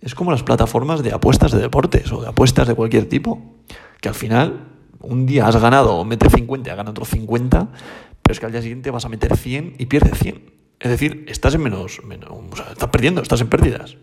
Es 0.01 0.13
como 0.13 0.32
las 0.32 0.43
plataformas 0.43 1.01
de 1.01 1.13
apuestas 1.13 1.51
de 1.51 1.60
deportes 1.60 2.12
o 2.12 2.21
de 2.21 2.28
apuestas 2.28 2.67
de 2.67 2.75
cualquier 2.75 3.10
tipo, 3.10 3.56
que 4.01 4.10
al 4.10 4.15
final 4.15 4.67
un 4.99 5.25
día 5.25 5.47
has 5.47 5.56
ganado, 5.56 6.04
mete 6.06 6.30
50 6.30 6.69
y 6.69 6.71
has 6.71 6.78
ganado 6.78 6.91
otro 6.91 7.06
50, 7.06 7.69
pero 8.21 8.34
es 8.34 8.39
que 8.39 8.45
al 8.45 8.51
día 8.51 8.62
siguiente 8.62 8.91
vas 8.91 9.06
a 9.06 9.10
meter 9.10 9.36
100 9.36 9.75
y 9.80 9.86
pierdes 9.88 10.19
100. 10.19 10.54
Es 10.80 10.91
decir, 10.91 11.25
estás 11.28 11.56
en 11.56 11.63
menos, 11.63 12.01
menos 12.04 12.30
estás 12.71 12.89
perdiendo, 12.89 13.21
estás 13.21 13.41
en 13.41 13.47
pérdidas. 13.47 13.97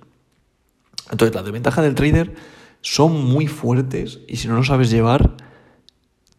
Entonces, 1.10 1.34
las 1.34 1.44
desventajas 1.44 1.84
del 1.84 1.94
trader 1.94 2.34
son 2.80 3.24
muy 3.24 3.46
fuertes 3.46 4.20
y 4.26 4.36
si 4.36 4.48
no 4.48 4.56
lo 4.56 4.64
sabes 4.64 4.90
llevar, 4.90 5.36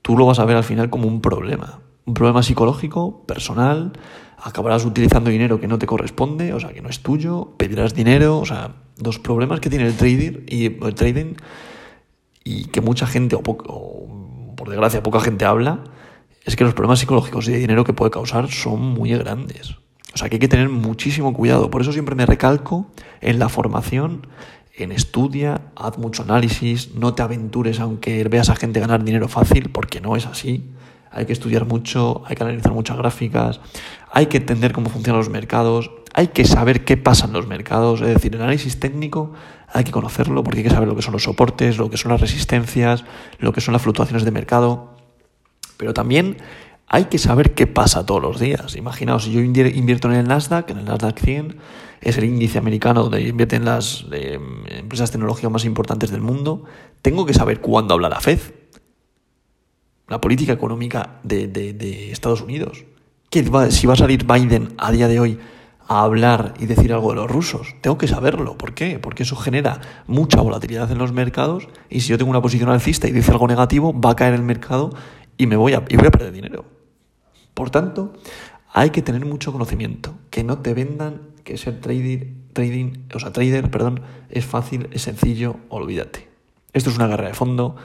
tú 0.04 0.16
lo 0.16 0.28
vas 0.28 0.38
a 0.38 0.46
ver 0.46 0.56
al 0.56 0.63
final 0.63 0.92
como 0.92 1.08
un 1.08 1.20
problema. 1.22 1.80
Un 2.06 2.13
problema 2.13 2.44
psicológico, 2.44 3.26
personal, 3.26 3.94
acabarás 4.38 4.86
utilizando 4.86 5.32
dinero 5.32 5.60
que 5.60 5.68
no 5.68 5.80
te 5.80 5.88
corresponde, 5.88 6.54
o 6.54 6.60
sea, 6.60 6.74
que 6.74 6.82
no 6.82 6.89
es 6.89 7.02
tuyo, 7.02 7.54
pedirás 7.58 7.96
dinero, 7.96 8.38
o 8.38 8.46
sea, 8.46 8.76
dos 8.98 9.18
problemas 9.18 9.60
que 9.60 9.70
tiene 9.70 9.88
el 9.88 10.46
y 10.48 10.66
el 10.66 10.96
trading 10.96 11.34
y 12.44 12.66
que 12.66 12.82
mucha 12.82 13.08
gente, 13.08 13.36
o, 13.36 13.42
o 13.42 14.56
por 14.56 14.70
desgracia 14.70 15.02
poca 15.02 15.22
gente 15.22 15.46
habla, 15.46 15.86
es 16.46 16.56
que 16.56 16.66
los 16.66 16.74
problemas 16.74 17.00
psicológicos 17.00 17.48
y 17.48 17.54
de 17.54 17.58
dinero 17.58 17.86
que 17.86 17.94
puede 17.94 18.12
causar 18.12 18.52
son 18.52 18.82
muy 18.82 19.12
grandes. 19.12 19.78
O 20.13 20.18
sea 20.18 20.30
que 20.30 20.36
hay 20.36 20.39
que 20.39 20.48
tener 20.48 20.70
muchísimo 20.70 21.34
cuidado. 21.34 21.72
Por 21.72 21.82
eso 21.82 21.92
siempre 21.92 22.16
me 22.16 22.26
recalco 22.26 22.92
en 23.22 23.39
la 23.39 23.50
formación, 23.50 24.28
en 24.75 24.91
estudia, 24.91 25.62
haz 25.75 25.97
mucho 25.97 26.23
análisis, 26.23 26.95
no 26.95 27.13
te 27.13 27.21
aventures 27.21 27.79
aunque 27.79 28.23
veas 28.23 28.49
a 28.49 28.55
gente 28.55 28.79
ganar 28.79 29.03
dinero 29.03 29.27
fácil, 29.27 29.69
porque 29.69 30.01
no 30.01 30.15
es 30.15 30.25
así. 30.25 30.71
Hay 31.12 31.25
que 31.27 31.33
estudiar 31.33 31.65
mucho, 31.65 32.23
hay 32.25 32.36
que 32.36 32.43
analizar 32.43 32.73
muchas 32.73 32.97
gráficas, 32.97 33.62
hay 34.12 34.25
que 34.25 34.38
entender 34.38 34.73
cómo 34.73 34.89
funcionan 34.89 35.19
los 35.19 35.29
mercados, 35.29 35.91
hay 36.15 36.29
que 36.29 36.45
saber 36.45 36.86
qué 36.86 36.97
pasa 36.97 37.27
en 37.27 37.33
los 37.33 37.45
mercados, 37.45 38.01
es 38.01 38.07
decir, 38.07 38.36
el 38.36 38.41
análisis 38.41 38.79
técnico 38.79 39.33
hay 39.71 39.83
que 39.83 39.91
conocerlo 39.91 40.43
porque 40.43 40.59
hay 40.59 40.63
que 40.63 40.69
saber 40.69 40.88
lo 40.88 40.95
que 40.95 41.01
son 41.03 41.13
los 41.13 41.23
soportes, 41.23 41.77
lo 41.77 41.89
que 41.89 41.97
son 41.97 42.12
las 42.12 42.21
resistencias, 42.21 43.05
lo 43.39 43.53
que 43.53 43.62
son 43.62 43.73
las 43.73 43.81
fluctuaciones 43.81 44.23
de 44.23 44.31
mercado, 44.31 44.95
pero 45.77 45.93
también 45.93 46.38
hay 46.93 47.06
que 47.06 47.17
saber 47.17 47.56
qué 47.56 47.65
pasa 47.65 48.06
todos 48.06 48.21
los 48.21 48.39
días. 48.39 48.75
Imaginaos, 48.75 49.23
si 49.23 49.32
yo 49.32 49.39
invierto 49.39 50.12
en 50.12 50.13
el 50.13 50.27
Nasdaq, 50.27 50.69
en 50.69 50.77
el 50.77 50.86
Nasdaq 50.86 51.17
100, 51.17 51.58
es 52.01 52.19
el 52.19 52.25
índice 52.25 52.60
americano 52.60 53.01
donde 53.01 53.19
invierten 53.23 53.65
las 53.65 54.06
eh, 54.12 54.38
empresas 54.67 55.10
tecnológicas 55.10 55.49
más 55.49 55.65
importantes 55.65 56.12
del 56.12 56.21
mundo, 56.21 56.65
tengo 57.01 57.25
que 57.25 57.34
saber 57.34 57.62
cuándo 57.62 57.95
habla 57.95 58.10
la 58.10 58.21
Fed, 58.21 58.39
la 60.08 60.21
política 60.21 60.53
económica 60.53 61.19
de, 61.23 62.12
Estados 62.12 62.43
Unidos. 62.43 62.86
¿Qué 63.32 63.43
si 63.71 63.88
va 63.88 63.93
a 63.93 63.97
salir 63.97 64.27
Biden 64.27 64.75
a 64.77 64.91
día 64.91 65.08
de 65.08 65.19
hoy 65.19 65.39
a 65.88 66.03
hablar 66.03 66.53
y 66.60 66.67
decir 66.67 66.93
algo 66.93 67.10
de 67.10 67.15
los 67.15 67.29
rusos. 67.29 67.73
Tengo 67.82 67.97
que 67.97 68.08
saberlo. 68.08 68.56
¿Por 68.56 68.75
qué? 68.75 68.99
Porque 68.99 69.23
eso 69.23 69.36
genera 69.36 69.82
mucha 70.06 70.41
volatilidad 70.41 70.91
en 70.91 70.99
los 70.99 71.12
mercados 71.12 71.67
y 71.89 72.01
si 72.01 72.10
yo 72.10 72.19
tengo 72.19 72.29
una 72.29 72.41
posición 72.41 72.69
alcista 72.69 73.08
y 73.08 73.12
dice 73.12 73.32
algo 73.32 73.47
negativo, 73.47 73.99
va 73.99 74.12
a 74.12 74.15
caer 74.15 74.36
el 74.36 74.43
mercado 74.43 74.91
y 75.38 75.47
me 75.47 75.56
y 75.56 75.58
voy 75.58 75.73
a 75.73 75.84
perder 75.84 76.32
dinero. 76.32 76.72
Por 77.54 77.70
tanto, 77.70 78.13
hay 78.72 78.89
que 78.89 79.02
tener 79.02 79.26
mucho 79.26 79.52
conocimiento, 79.52 80.16
que 80.30 80.44
no 80.44 80.60
te 80.60 80.74
vendan 80.74 81.34
que 81.44 81.58
ser 81.58 81.82
trader, 81.82 82.28
trading, 82.54 83.06
o 83.13 83.20
sea, 83.20 83.32
trader, 83.32 83.70
perdón, 83.70 84.02
es 84.30 84.46
fácil, 84.46 84.88
es 84.92 85.04
sencillo, 85.04 85.58
olvídate. 85.70 86.28
Esto 86.74 86.89
es 86.89 86.96
una 86.96 87.08
guerra 87.08 87.28
de 87.28 87.34
fondo, 87.34 87.76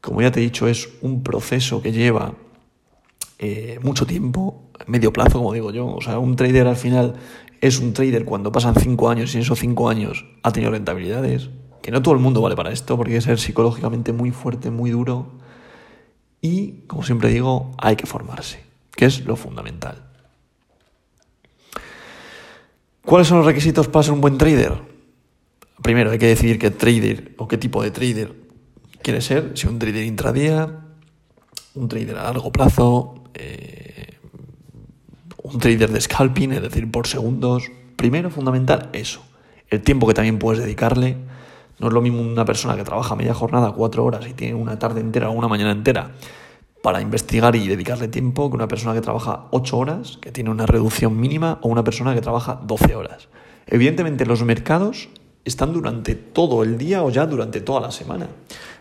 como 0.00 0.22
ya 0.22 0.30
te 0.30 0.40
he 0.40 0.42
dicho, 0.42 0.68
es 0.68 0.90
un 1.00 1.22
proceso 1.22 1.82
que 1.82 1.92
lleva 1.92 2.34
eh, 3.38 3.78
mucho 3.82 4.06
tiempo, 4.06 4.70
medio 4.86 5.12
plazo, 5.12 5.38
como 5.38 5.52
digo 5.52 5.70
yo. 5.70 5.86
O 5.86 6.00
sea, 6.00 6.18
un 6.18 6.36
trader 6.36 6.66
al 6.66 6.76
final 6.76 7.14
es 7.60 7.80
un 7.80 7.92
trader 7.92 8.24
cuando 8.24 8.52
pasan 8.52 8.74
cinco 8.74 9.10
años 9.10 9.34
y 9.34 9.38
en 9.38 9.42
esos 9.42 9.58
cinco 9.58 9.88
años 9.88 10.26
ha 10.42 10.52
tenido 10.52 10.72
rentabilidades. 10.72 11.50
Que 11.82 11.90
no 11.90 12.02
todo 12.02 12.14
el 12.14 12.20
mundo 12.20 12.40
vale 12.40 12.56
para 12.56 12.72
esto, 12.72 12.96
porque 12.96 13.12
hay 13.12 13.18
que 13.18 13.24
ser 13.24 13.38
psicológicamente 13.38 14.12
muy 14.12 14.30
fuerte, 14.30 14.70
muy 14.70 14.90
duro. 14.90 15.32
Y, 16.40 16.82
como 16.86 17.02
siempre 17.02 17.30
digo, 17.30 17.72
hay 17.78 17.96
que 17.96 18.06
formarse, 18.06 18.60
que 18.98 19.06
es 19.06 19.24
lo 19.24 19.36
fundamental. 19.36 20.02
¿Cuáles 23.04 23.28
son 23.28 23.38
los 23.38 23.46
requisitos 23.46 23.86
para 23.86 24.02
ser 24.02 24.12
un 24.12 24.20
buen 24.20 24.36
trader? 24.36 24.72
Primero, 25.80 26.10
hay 26.10 26.18
que 26.18 26.26
decidir 26.26 26.58
qué 26.58 26.72
trader 26.72 27.32
o 27.38 27.46
qué 27.46 27.58
tipo 27.58 27.80
de 27.80 27.92
trader 27.92 28.34
quiere 29.00 29.20
ser. 29.20 29.52
Si 29.54 29.68
un 29.68 29.78
trader 29.78 30.02
intradía, 30.02 30.80
un 31.76 31.86
trader 31.86 32.18
a 32.18 32.24
largo 32.24 32.50
plazo, 32.50 33.22
eh, 33.34 34.18
un 35.44 35.60
trader 35.60 35.92
de 35.92 36.00
scalping, 36.00 36.54
es 36.54 36.62
decir, 36.62 36.90
por 36.90 37.06
segundos. 37.06 37.70
Primero, 37.94 38.30
fundamental, 38.30 38.90
eso. 38.92 39.22
El 39.70 39.82
tiempo 39.82 40.08
que 40.08 40.14
también 40.14 40.40
puedes 40.40 40.60
dedicarle. 40.60 41.18
No 41.78 41.86
es 41.86 41.92
lo 41.92 42.02
mismo 42.02 42.20
una 42.20 42.44
persona 42.44 42.74
que 42.74 42.82
trabaja 42.82 43.14
media 43.14 43.32
jornada, 43.32 43.70
cuatro 43.70 44.04
horas, 44.04 44.26
y 44.26 44.32
tiene 44.34 44.54
una 44.54 44.76
tarde 44.80 45.00
entera 45.00 45.30
o 45.30 45.32
una 45.34 45.46
mañana 45.46 45.70
entera 45.70 46.10
para 46.82 47.00
investigar 47.00 47.56
y 47.56 47.66
dedicarle 47.66 48.08
tiempo 48.08 48.48
que 48.50 48.56
una 48.56 48.68
persona 48.68 48.94
que 48.94 49.00
trabaja 49.00 49.46
8 49.50 49.76
horas, 49.76 50.18
que 50.20 50.30
tiene 50.30 50.50
una 50.50 50.66
reducción 50.66 51.18
mínima, 51.18 51.58
o 51.62 51.68
una 51.68 51.84
persona 51.84 52.14
que 52.14 52.20
trabaja 52.20 52.60
12 52.62 52.94
horas. 52.94 53.28
Evidentemente 53.66 54.24
los 54.26 54.42
mercados 54.44 55.08
están 55.44 55.72
durante 55.72 56.14
todo 56.14 56.62
el 56.62 56.78
día 56.78 57.02
o 57.02 57.10
ya 57.10 57.26
durante 57.26 57.60
toda 57.60 57.80
la 57.80 57.90
semana. 57.90 58.28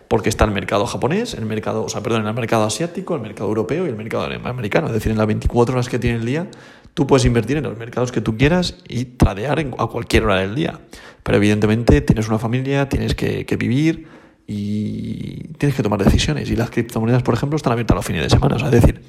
Porque 0.07 0.29
está 0.29 0.45
el 0.45 0.51
mercado 0.51 0.85
japonés, 0.85 1.33
el 1.33 1.45
mercado, 1.45 1.83
o 1.83 1.89
sea, 1.89 2.01
perdón, 2.01 2.25
el 2.25 2.33
mercado 2.33 2.63
asiático, 2.63 3.15
el 3.15 3.21
mercado 3.21 3.49
europeo 3.49 3.85
y 3.85 3.89
el 3.89 3.97
mercado 3.97 4.25
americano. 4.45 4.87
Es 4.87 4.93
decir, 4.93 5.11
en 5.11 5.17
las 5.17 5.27
24 5.27 5.73
horas 5.75 5.89
que 5.89 5.99
tiene 5.99 6.17
el 6.17 6.25
día, 6.25 6.47
tú 6.93 7.07
puedes 7.07 7.25
invertir 7.25 7.57
en 7.57 7.63
los 7.63 7.77
mercados 7.77 8.13
que 8.13 8.21
tú 8.21 8.37
quieras 8.37 8.77
y 8.87 9.03
tradear 9.05 9.59
a 9.59 9.87
cualquier 9.87 10.23
hora 10.23 10.37
del 10.37 10.55
día. 10.55 10.79
Pero 11.23 11.37
evidentemente 11.37 11.99
tienes 11.99 12.29
una 12.29 12.39
familia, 12.39 12.87
tienes 12.87 13.15
que, 13.15 13.45
que 13.45 13.57
vivir, 13.57 14.07
y 14.47 15.49
tienes 15.57 15.75
que 15.75 15.83
tomar 15.83 16.03
decisiones. 16.03 16.49
Y 16.49 16.55
las 16.55 16.69
criptomonedas, 16.69 17.21
por 17.21 17.33
ejemplo, 17.33 17.57
están 17.57 17.73
abiertas 17.73 17.95
los 17.95 18.05
fines 18.05 18.23
de 18.23 18.29
semana. 18.29 18.55
es 18.55 18.71
decir, 18.71 19.03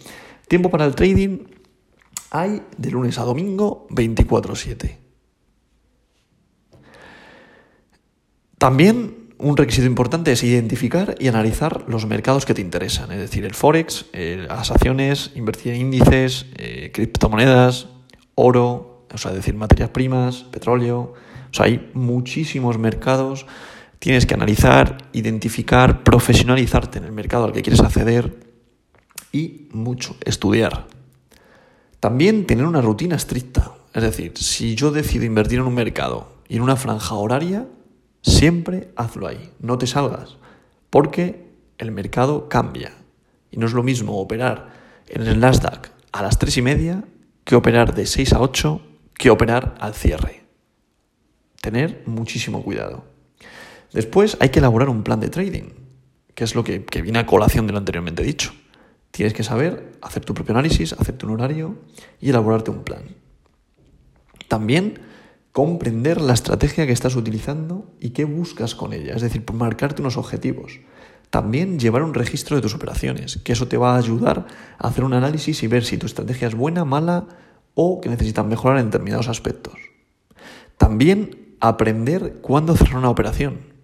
tiempo 0.49 0.69
para 0.69 0.85
el 0.85 0.95
trading 0.95 1.45
hay 2.31 2.63
de 2.77 2.91
lunes 2.91 3.19
a 3.19 3.23
domingo 3.23 3.87
24/7. 3.91 4.99
También 8.59 9.29
un 9.39 9.57
requisito 9.57 9.87
importante 9.87 10.33
es 10.33 10.43
identificar 10.43 11.15
y 11.21 11.29
analizar 11.29 11.85
los 11.87 12.07
mercados 12.07 12.45
que 12.45 12.55
te 12.55 12.61
interesan, 12.61 13.13
es 13.13 13.19
decir, 13.19 13.45
el 13.45 13.55
forex, 13.55 14.07
las 14.13 14.73
acciones, 14.73 15.31
invertir 15.37 15.75
en 15.75 15.81
índices, 15.83 16.47
eh, 16.57 16.91
criptomonedas, 16.93 17.87
oro, 18.35 19.07
o 19.13 19.19
sea, 19.19 19.31
es 19.31 19.37
decir, 19.37 19.55
materias 19.55 19.91
primas, 19.91 20.43
petróleo. 20.51 21.15
O 21.51 21.55
sea, 21.55 21.67
hay 21.67 21.89
muchísimos 21.95 22.79
mercados 22.79 23.47
Tienes 23.99 24.27
que 24.27 24.35
analizar, 24.35 25.09
identificar, 25.13 26.05
profesionalizarte 26.05 26.99
en 26.99 27.05
el 27.05 27.13
mercado 27.13 27.45
al 27.45 27.53
que 27.53 27.63
quieres 27.63 27.81
acceder 27.81 28.39
y 29.33 29.69
mucho, 29.73 30.17
estudiar. 30.25 30.87
También 32.01 32.47
tener 32.47 32.65
una 32.65 32.81
rutina 32.81 33.17
estricta. 33.17 33.73
Es 33.93 34.03
decir, 34.03 34.37
si 34.37 34.75
yo 34.77 34.93
decido 34.93 35.25
invertir 35.25 35.59
en 35.59 35.67
un 35.67 35.75
mercado 35.75 36.33
y 36.49 36.57
en 36.57 36.63
una 36.63 36.77
franja 36.77 37.15
horaria, 37.15 37.67
siempre 38.23 38.91
hazlo 38.97 39.27
ahí, 39.27 39.51
no 39.61 39.79
te 39.79 39.87
salgas, 39.87 40.37
porque 40.91 41.49
el 41.79 41.91
mercado 41.91 42.49
cambia. 42.49 42.93
Y 43.51 43.57
no 43.57 43.67
es 43.67 43.73
lo 43.73 43.83
mismo 43.83 44.21
operar 44.21 44.69
en 45.09 45.23
el 45.23 45.41
Nasdaq 45.41 45.91
a 46.13 46.23
las 46.23 46.39
3 46.39 46.59
y 46.59 46.63
media 46.63 47.05
que 47.45 47.57
operar 47.57 47.95
de 47.95 48.07
6 48.07 48.35
a 48.35 48.41
8 48.41 48.81
que 49.15 49.31
operar 49.31 49.75
al 49.81 49.95
cierre. 49.95 50.45
Tener 51.61 52.03
muchísimo 52.07 52.63
cuidado. 52.63 53.05
Después 53.93 54.37
hay 54.41 54.51
que 54.51 54.59
elaborar 54.59 54.89
un 54.89 55.03
plan 55.03 55.21
de 55.21 55.29
trading, 55.29 55.71
que 56.35 56.45
es 56.45 56.55
lo 56.55 56.65
que, 56.65 56.85
viene 57.03 57.19
a 57.19 57.27
colación 57.27 57.67
de 57.67 57.73
lo 57.73 57.79
anteriormente 57.79 58.23
dicho. 58.23 58.53
Tienes 59.11 59.33
que 59.33 59.43
saber 59.43 59.93
hacer 60.03 60.25
tu 60.25 60.35
propio 60.35 60.55
análisis, 60.55 60.93
hacerte 60.93 61.27
un 61.27 61.33
horario 61.33 61.77
y 62.21 62.31
elaborarte 62.31 62.71
un 62.71 62.85
plan. 62.85 63.03
También 64.49 65.01
comprender 65.53 66.21
la 66.21 66.35
estrategia 66.35 66.87
que 66.87 66.93
estás 66.93 67.17
utilizando 67.17 67.91
y 67.99 68.11
qué 68.11 68.25
buscas 68.25 68.75
con 68.75 68.93
ella, 68.93 69.15
es 69.15 69.23
decir, 69.23 69.45
marcarte 69.53 70.03
unos 70.03 70.17
objetivos. 70.17 70.81
También 71.31 71.79
llevar 71.79 72.03
un 72.03 72.15
registro 72.15 72.57
de 72.57 72.63
tus 72.63 72.75
operaciones, 72.75 73.39
que 73.39 73.53
eso 73.53 73.69
te 73.69 73.77
va 73.77 73.95
a 73.95 73.99
ayudar 73.99 74.47
a 74.79 74.89
hacer 74.89 75.05
un 75.05 75.15
análisis 75.15 75.63
y 75.63 75.67
ver 75.67 75.85
si 75.85 75.99
tu 75.99 76.07
estrategia 76.07 76.49
es 76.49 76.55
buena, 76.55 76.85
mala 76.85 77.27
o 77.75 78.01
que 78.01 78.09
necesitas 78.09 78.47
mejorar 78.47 78.79
en 78.79 78.87
determinados 78.87 79.29
aspectos. 79.29 79.75
También 80.77 81.57
aprender 81.61 82.39
cuándo 82.41 82.77
cerrar 82.77 82.99
una 82.99 83.11
operación. 83.11 83.78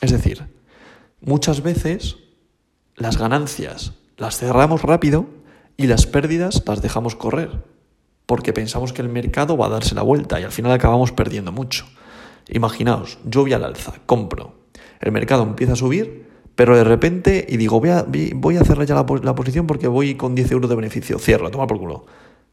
Es 0.00 0.12
decir, 0.12 0.46
muchas 1.20 1.62
veces 1.62 2.16
las 2.96 3.18
ganancias 3.18 3.94
las 4.16 4.36
cerramos 4.36 4.82
rápido 4.82 5.26
y 5.76 5.86
las 5.86 6.06
pérdidas 6.06 6.62
las 6.66 6.82
dejamos 6.82 7.14
correr, 7.14 7.62
porque 8.26 8.52
pensamos 8.52 8.92
que 8.92 9.02
el 9.02 9.08
mercado 9.08 9.56
va 9.56 9.66
a 9.66 9.70
darse 9.70 9.94
la 9.94 10.02
vuelta 10.02 10.40
y 10.40 10.44
al 10.44 10.52
final 10.52 10.72
acabamos 10.72 11.12
perdiendo 11.12 11.52
mucho. 11.52 11.86
Imaginaos, 12.48 13.18
yo 13.24 13.42
voy 13.42 13.52
al 13.52 13.64
alza, 13.64 13.94
compro, 14.06 14.54
el 15.00 15.12
mercado 15.12 15.42
empieza 15.44 15.74
a 15.74 15.76
subir, 15.76 16.26
pero 16.54 16.76
de 16.76 16.82
repente, 16.82 17.46
y 17.48 17.56
digo, 17.56 17.78
voy 17.78 17.90
a, 17.90 18.04
voy 18.34 18.56
a 18.56 18.64
cerrar 18.64 18.86
ya 18.86 18.96
la, 18.96 19.06
la, 19.22 19.34
posición 19.34 19.68
porque 19.68 19.86
voy 19.86 20.16
con 20.16 20.34
10 20.34 20.50
euros 20.50 20.68
de 20.68 20.74
beneficio, 20.74 21.18
cierro, 21.18 21.50
toma 21.50 21.68
por 21.68 21.78
culo, 21.78 22.06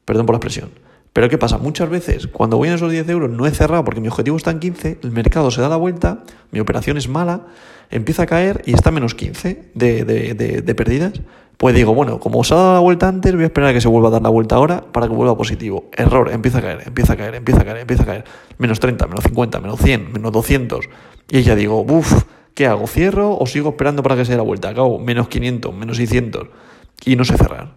perdón 0.05 0.27
por 0.27 0.35
la 0.35 0.37
expresión. 0.37 0.69
Pero 1.15 1.29
¿qué 1.29 1.37
pasa? 1.37 1.57
Muchas 1.57 1.89
veces, 1.89 2.27
cuando 2.27 2.57
voy 2.57 2.67
a 2.67 2.75
esos 2.75 2.91
10 2.91 3.07
euros, 3.07 3.29
no 3.29 3.45
he 3.45 3.51
cerrado 3.51 3.85
porque 3.85 4.01
mi 4.01 4.09
objetivo 4.09 4.35
está 4.35 4.51
en 4.51 4.59
15, 4.59 4.99
el 5.01 5.11
mercado 5.11 5.49
se 5.49 5.61
da 5.61 5.69
la 5.69 5.77
vuelta, 5.77 6.23
mi 6.51 6.59
operación 6.59 6.97
es 6.97 7.07
mala, 7.07 7.45
empieza 7.89 8.23
a 8.23 8.25
caer 8.25 8.61
y 8.65 8.73
está 8.73 8.91
menos 8.91 9.15
15 9.15 9.71
de, 9.73 10.03
de, 10.03 10.33
de, 10.61 10.75
pérdidas. 10.75 11.21
Pues 11.55 11.73
digo, 11.73 11.93
bueno, 11.95 12.19
como 12.19 12.39
os 12.39 12.51
ha 12.51 12.55
dado 12.55 12.73
la 12.73 12.79
vuelta 12.81 13.07
antes, 13.07 13.33
voy 13.33 13.43
a 13.43 13.45
esperar 13.45 13.69
a 13.69 13.73
que 13.73 13.79
se 13.79 13.87
vuelva 13.87 14.09
a 14.09 14.11
dar 14.11 14.23
la 14.23 14.27
vuelta 14.27 14.55
ahora 14.55 14.91
para 14.91 15.07
que 15.07 15.13
vuelva 15.13 15.37
positivo. 15.37 15.89
Error, 15.95 16.29
empieza 16.33 16.57
a 16.57 16.61
caer, 16.61 16.83
empieza 16.85 17.13
a 17.13 17.15
caer, 17.15 17.35
empieza 17.35 17.61
a 17.61 17.63
caer, 17.63 17.77
empieza 17.77 18.03
a 18.03 18.05
caer. 18.07 18.25
Menos 18.57 18.81
30, 18.81 19.07
menos 19.07 19.23
50, 19.23 19.61
menos 19.61 19.79
100, 19.79 20.11
menos 20.11 20.33
200. 20.33 20.89
Y 21.29 21.43
ya 21.43 21.55
digo, 21.55 21.79
uff, 21.79 22.23
¿qué 22.53 22.67
hago? 22.67 22.87
¿Cierro 22.87 23.37
o 23.37 23.47
sigo 23.47 23.69
esperando 23.69 24.03
para 24.03 24.17
que 24.17 24.25
se 24.25 24.31
dé 24.31 24.37
la 24.37 24.43
vuelta? 24.43 24.67
Acabo 24.67 24.99
menos 24.99 25.29
500, 25.29 25.73
menos 25.73 25.95
600 25.95 26.49
y 27.05 27.15
no 27.15 27.23
sé 27.23 27.37
cerrar. 27.37 27.71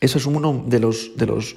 Eso 0.00 0.18
es 0.18 0.26
uno 0.26 0.64
de 0.66 0.80
los, 0.80 1.16
de 1.16 1.26
los, 1.26 1.54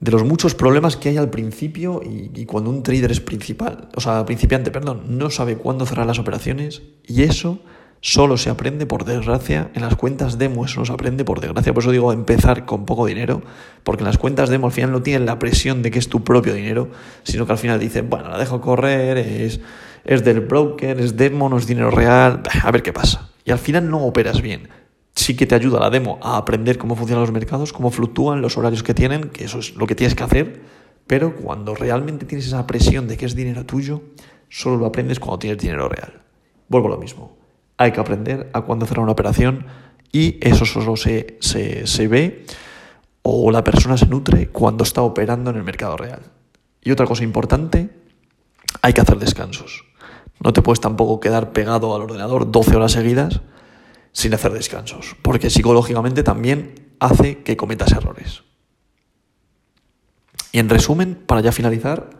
de 0.00 0.12
los 0.12 0.24
muchos 0.24 0.54
problemas 0.54 0.96
que 0.96 1.08
hay 1.08 1.16
al 1.16 1.30
principio 1.30 2.00
y, 2.04 2.44
cuando 2.46 2.70
un 2.70 2.82
trader 2.82 3.10
es 3.10 3.20
principal, 3.20 3.88
o 3.96 4.00
sea, 4.00 4.24
principiante, 4.24 4.70
perdón, 4.70 5.02
no 5.08 5.30
sabe 5.30 5.56
cuándo 5.56 5.86
cerrar 5.86 6.06
las 6.06 6.18
operaciones 6.18 6.82
y 7.06 7.22
eso 7.22 7.60
solo 8.00 8.36
se 8.36 8.48
aprende 8.48 8.86
por 8.86 9.04
desgracia 9.04 9.72
en 9.74 9.82
las 9.82 9.96
cuentas 9.96 10.38
demo, 10.38 10.64
eso 10.64 10.78
no 10.78 10.86
se 10.86 10.92
aprende 10.92 11.24
por 11.24 11.40
desgracia, 11.40 11.74
por 11.74 11.82
eso 11.82 11.90
digo 11.90 12.12
empezar 12.12 12.64
con 12.64 12.86
poco 12.86 13.06
dinero, 13.06 13.42
porque 13.82 14.02
en 14.02 14.06
las 14.06 14.18
cuentas 14.18 14.50
demo 14.50 14.68
al 14.68 14.72
final 14.72 14.92
no 14.92 15.02
tienen 15.02 15.26
la 15.26 15.40
presión 15.40 15.82
de 15.82 15.90
que 15.90 15.98
es 15.98 16.08
tu 16.08 16.22
propio 16.22 16.54
dinero, 16.54 16.90
sino 17.24 17.44
que 17.44 17.52
al 17.52 17.58
final 17.58 17.80
dicen, 17.80 18.08
bueno, 18.08 18.28
la 18.28 18.38
dejo 18.38 18.60
correr, 18.60 19.18
es, 19.18 19.60
es 20.04 20.24
del 20.24 20.40
broker, 20.40 21.00
es 21.00 21.16
demo, 21.16 21.48
no 21.48 21.58
es 21.58 21.66
dinero 21.66 21.90
real, 21.90 22.42
a 22.62 22.70
ver 22.70 22.84
qué 22.84 22.92
pasa. 22.92 23.30
Y 23.44 23.50
al 23.50 23.58
final 23.58 23.90
no 23.90 24.04
operas 24.04 24.42
bien. 24.42 24.68
Sí 25.18 25.34
que 25.34 25.46
te 25.46 25.56
ayuda 25.56 25.80
la 25.80 25.90
demo 25.90 26.20
a 26.22 26.36
aprender 26.36 26.78
cómo 26.78 26.94
funcionan 26.94 27.22
los 27.22 27.32
mercados, 27.32 27.72
cómo 27.72 27.90
fluctúan, 27.90 28.40
los 28.40 28.56
horarios 28.56 28.84
que 28.84 28.94
tienen, 28.94 29.30
que 29.30 29.44
eso 29.44 29.58
es 29.58 29.74
lo 29.74 29.88
que 29.88 29.96
tienes 29.96 30.14
que 30.14 30.22
hacer, 30.22 30.62
pero 31.08 31.34
cuando 31.34 31.74
realmente 31.74 32.24
tienes 32.24 32.46
esa 32.46 32.68
presión 32.68 33.08
de 33.08 33.16
que 33.16 33.26
es 33.26 33.34
dinero 33.34 33.66
tuyo, 33.66 34.02
solo 34.48 34.76
lo 34.76 34.86
aprendes 34.86 35.18
cuando 35.18 35.40
tienes 35.40 35.58
dinero 35.58 35.88
real. 35.88 36.22
Vuelvo 36.68 36.86
a 36.86 36.90
lo 36.92 36.98
mismo 36.98 37.36
hay 37.78 37.92
que 37.92 38.00
aprender 38.00 38.50
a 38.52 38.62
cuándo 38.62 38.84
cerrar 38.84 39.04
una 39.04 39.12
operación 39.12 39.66
y 40.12 40.36
eso 40.46 40.66
solo 40.66 40.96
se, 40.96 41.38
se, 41.40 41.86
se, 41.86 42.08
ve 42.08 42.44
o 43.22 43.50
la 43.50 43.64
persona 43.64 43.96
se 43.96 44.06
nutre 44.06 44.48
cuando 44.48 44.82
está 44.82 45.02
operando 45.02 45.50
en 45.50 45.56
el 45.56 45.62
mercado 45.62 45.96
real. 45.96 46.22
Y 46.82 46.90
otra 46.90 47.06
cosa 47.06 47.22
importante, 47.22 47.90
hay 48.82 48.92
que 48.92 49.00
hacer 49.00 49.18
descansos. 49.18 49.84
No 50.40 50.52
te 50.52 50.60
puedes 50.60 50.80
tampoco 50.80 51.20
quedar 51.20 51.52
pegado 51.52 51.94
al 51.94 52.02
ordenador 52.02 52.50
12 52.50 52.76
horas 52.76 52.92
seguidas 52.92 53.40
sin 54.18 54.34
hacer 54.34 54.50
descansos, 54.50 55.14
porque 55.22 55.48
psicológicamente 55.48 56.24
también 56.24 56.74
hace 56.98 57.44
que 57.44 57.56
cometas 57.56 57.92
errores. 57.92 58.42
Y 60.50 60.58
en 60.58 60.68
resumen, 60.68 61.14
para 61.14 61.40
ya 61.40 61.52
finalizar, 61.52 62.10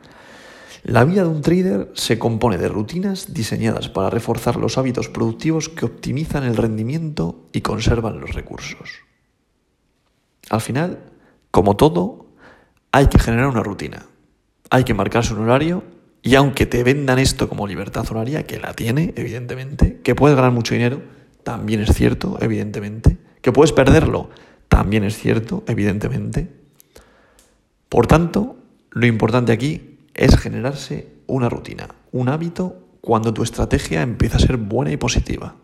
la 0.85 1.05
vida 1.05 1.23
de 1.23 1.29
un 1.29 1.43
trader 1.43 1.91
se 1.95 2.17
compone 2.17 2.57
de 2.57 2.69
rutinas 2.69 3.35
diseñadas 3.35 3.89
para 3.89 4.11
reforzar 4.11 4.55
los 4.55 4.79
hábitos 4.79 5.09
productivos 5.09 5.69
que 5.69 5.87
optimizan 5.87 6.45
el 6.45 6.57
rendimiento 6.57 7.49
y 7.53 7.63
conservan 7.63 8.21
los 8.21 8.33
recursos. 8.33 9.01
Al 10.51 10.61
final, 10.61 11.01
como 11.51 11.75
todo, 11.75 12.29
hay 12.93 13.09
que 13.09 13.19
generar 13.19 13.49
una 13.49 13.65
rutina. 13.65 14.07
Hay 14.71 14.85
que 14.85 14.95
marcarse 14.95 15.35
un 15.35 15.41
horario 15.41 15.83
y 16.23 16.37
aunque 16.37 16.65
te 16.65 16.85
vendan 16.85 17.19
esto 17.19 17.49
como 17.49 17.67
libertad 17.67 18.07
horaria, 18.09 18.47
que 18.47 18.61
la 18.61 18.75
tiene, 18.75 19.15
evidentemente, 19.17 20.01
que 20.05 20.15
puedes 20.15 20.37
ganar 20.37 20.53
mucho 20.53 20.75
dinero, 20.75 21.18
también 21.49 21.81
es 21.81 21.95
cierto, 21.95 22.37
evidentemente, 22.43 23.17
que 23.41 23.53
puedes 23.53 23.73
perderlo, 23.73 24.29
también 24.69 25.03
es 25.03 25.17
cierto, 25.17 25.65
evidentemente. 25.67 26.47
Por 27.89 28.07
tanto, 28.07 28.59
lo 28.91 29.07
importante 29.07 29.53
aquí 29.53 29.97
es 30.13 30.37
generarse 30.37 31.09
una 31.27 31.49
rutina, 31.49 31.89
un 32.13 32.29
hábito 32.29 32.87
cuando 33.01 33.33
tu 33.33 33.43
estrategia 33.43 34.03
empieza 34.03 34.37
a 34.37 34.41
ser 34.41 34.59
buena 34.59 34.93
y 34.93 34.99
positiva. 34.99 35.57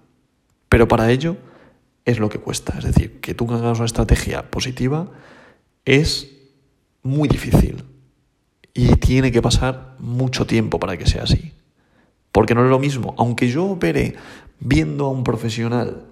Pero 0.71 0.89
para 0.89 1.11
ello 1.11 1.37
es 2.07 2.19
lo 2.19 2.31
que 2.31 2.39
cuesta. 2.39 2.79
Es 2.79 2.85
decir, 2.85 3.21
que 3.21 3.35
tú 3.35 3.45
hagas 3.53 3.77
una 3.77 3.85
estrategia 3.85 4.51
positiva 4.51 5.11
es 5.85 6.31
muy 7.03 7.29
difícil. 7.29 7.85
Y 8.73 8.97
tiene 8.97 9.31
que 9.31 9.43
pasar 9.43 9.97
mucho 9.99 10.47
tiempo 10.47 10.81
para 10.81 10.97
que 10.97 11.05
sea 11.05 11.25
así. 11.25 11.53
Porque 12.35 12.55
no 12.55 12.65
es 12.65 12.71
lo 12.71 12.81
mismo. 12.81 13.15
Aunque 13.17 13.49
yo 13.49 13.65
opere 13.65 14.17
viendo 14.59 15.07
a 15.07 15.11
un 15.11 15.23
profesional 15.23 16.05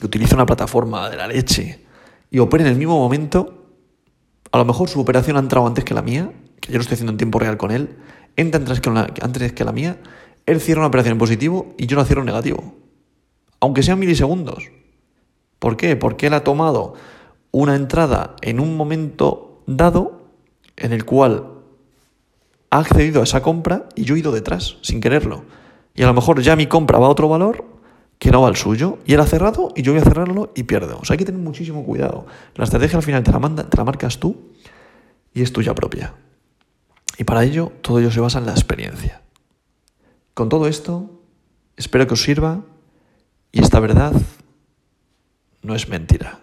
que 0.00 0.06
utiliza 0.06 0.34
una 0.34 0.46
plataforma 0.46 1.10
de 1.10 1.16
la 1.16 1.28
leche 1.28 1.84
y 2.30 2.40
opere 2.40 2.64
en 2.64 2.70
el 2.70 2.76
mismo 2.76 2.98
momento, 2.98 3.66
a 4.50 4.58
lo 4.58 4.64
mejor 4.64 4.88
su 4.88 4.98
operación 4.98 5.36
ha 5.36 5.40
entrado 5.40 5.66
antes 5.66 5.84
que 5.84 5.94
la 5.94 6.02
mía 6.02 6.32
que 6.60 6.72
yo 6.72 6.78
lo 6.78 6.82
estoy 6.82 6.94
haciendo 6.94 7.12
en 7.12 7.18
tiempo 7.18 7.38
real 7.38 7.56
con 7.56 7.70
él, 7.70 7.96
entra 8.36 8.58
antes 8.58 8.80
que, 8.80 8.90
antes 8.90 9.52
que 9.52 9.64
la 9.64 9.72
mía, 9.72 9.98
él 10.46 10.60
cierra 10.60 10.80
una 10.80 10.88
operación 10.88 11.12
en 11.12 11.18
positivo 11.18 11.74
y 11.78 11.86
yo 11.86 11.96
la 11.96 12.04
cierro 12.04 12.22
en 12.22 12.26
negativo. 12.26 12.74
Aunque 13.60 13.82
sean 13.82 13.98
milisegundos. 13.98 14.70
¿Por 15.58 15.76
qué? 15.76 15.96
Porque 15.96 16.26
él 16.26 16.34
ha 16.34 16.44
tomado 16.44 16.94
una 17.52 17.74
entrada 17.76 18.36
en 18.42 18.60
un 18.60 18.76
momento 18.76 19.62
dado 19.66 20.28
en 20.76 20.92
el 20.92 21.04
cual 21.04 21.55
ha 22.76 22.80
accedido 22.80 23.20
a 23.20 23.24
esa 23.24 23.42
compra 23.42 23.88
y 23.94 24.04
yo 24.04 24.14
he 24.14 24.18
ido 24.18 24.32
detrás, 24.32 24.76
sin 24.82 25.00
quererlo. 25.00 25.44
Y 25.94 26.02
a 26.02 26.06
lo 26.06 26.14
mejor 26.14 26.40
ya 26.42 26.56
mi 26.56 26.66
compra 26.66 26.98
va 26.98 27.06
a 27.06 27.10
otro 27.10 27.28
valor 27.28 27.64
que 28.18 28.30
no 28.30 28.42
va 28.42 28.48
al 28.48 28.56
suyo. 28.56 28.98
Y 29.06 29.14
él 29.14 29.20
ha 29.20 29.26
cerrado 29.26 29.72
y 29.74 29.82
yo 29.82 29.92
voy 29.92 30.00
a 30.00 30.04
cerrarlo 30.04 30.52
y 30.54 30.64
pierdo. 30.64 30.98
O 31.00 31.04
sea, 31.04 31.14
hay 31.14 31.18
que 31.18 31.24
tener 31.24 31.40
muchísimo 31.40 31.84
cuidado. 31.84 32.26
La 32.54 32.64
estrategia 32.64 32.96
al 32.98 33.02
final 33.02 33.22
te 33.22 33.32
la, 33.32 33.38
manda, 33.38 33.68
te 33.68 33.76
la 33.76 33.84
marcas 33.84 34.18
tú 34.18 34.52
y 35.32 35.42
es 35.42 35.52
tuya 35.52 35.74
propia. 35.74 36.14
Y 37.18 37.24
para 37.24 37.44
ello, 37.44 37.72
todo 37.80 37.98
ello 37.98 38.10
se 38.10 38.20
basa 38.20 38.38
en 38.38 38.46
la 38.46 38.52
experiencia. 38.52 39.22
Con 40.34 40.48
todo 40.48 40.68
esto, 40.68 41.22
espero 41.76 42.06
que 42.06 42.14
os 42.14 42.22
sirva 42.22 42.62
y 43.52 43.62
esta 43.62 43.80
verdad 43.80 44.12
no 45.62 45.74
es 45.74 45.88
mentira. 45.88 46.40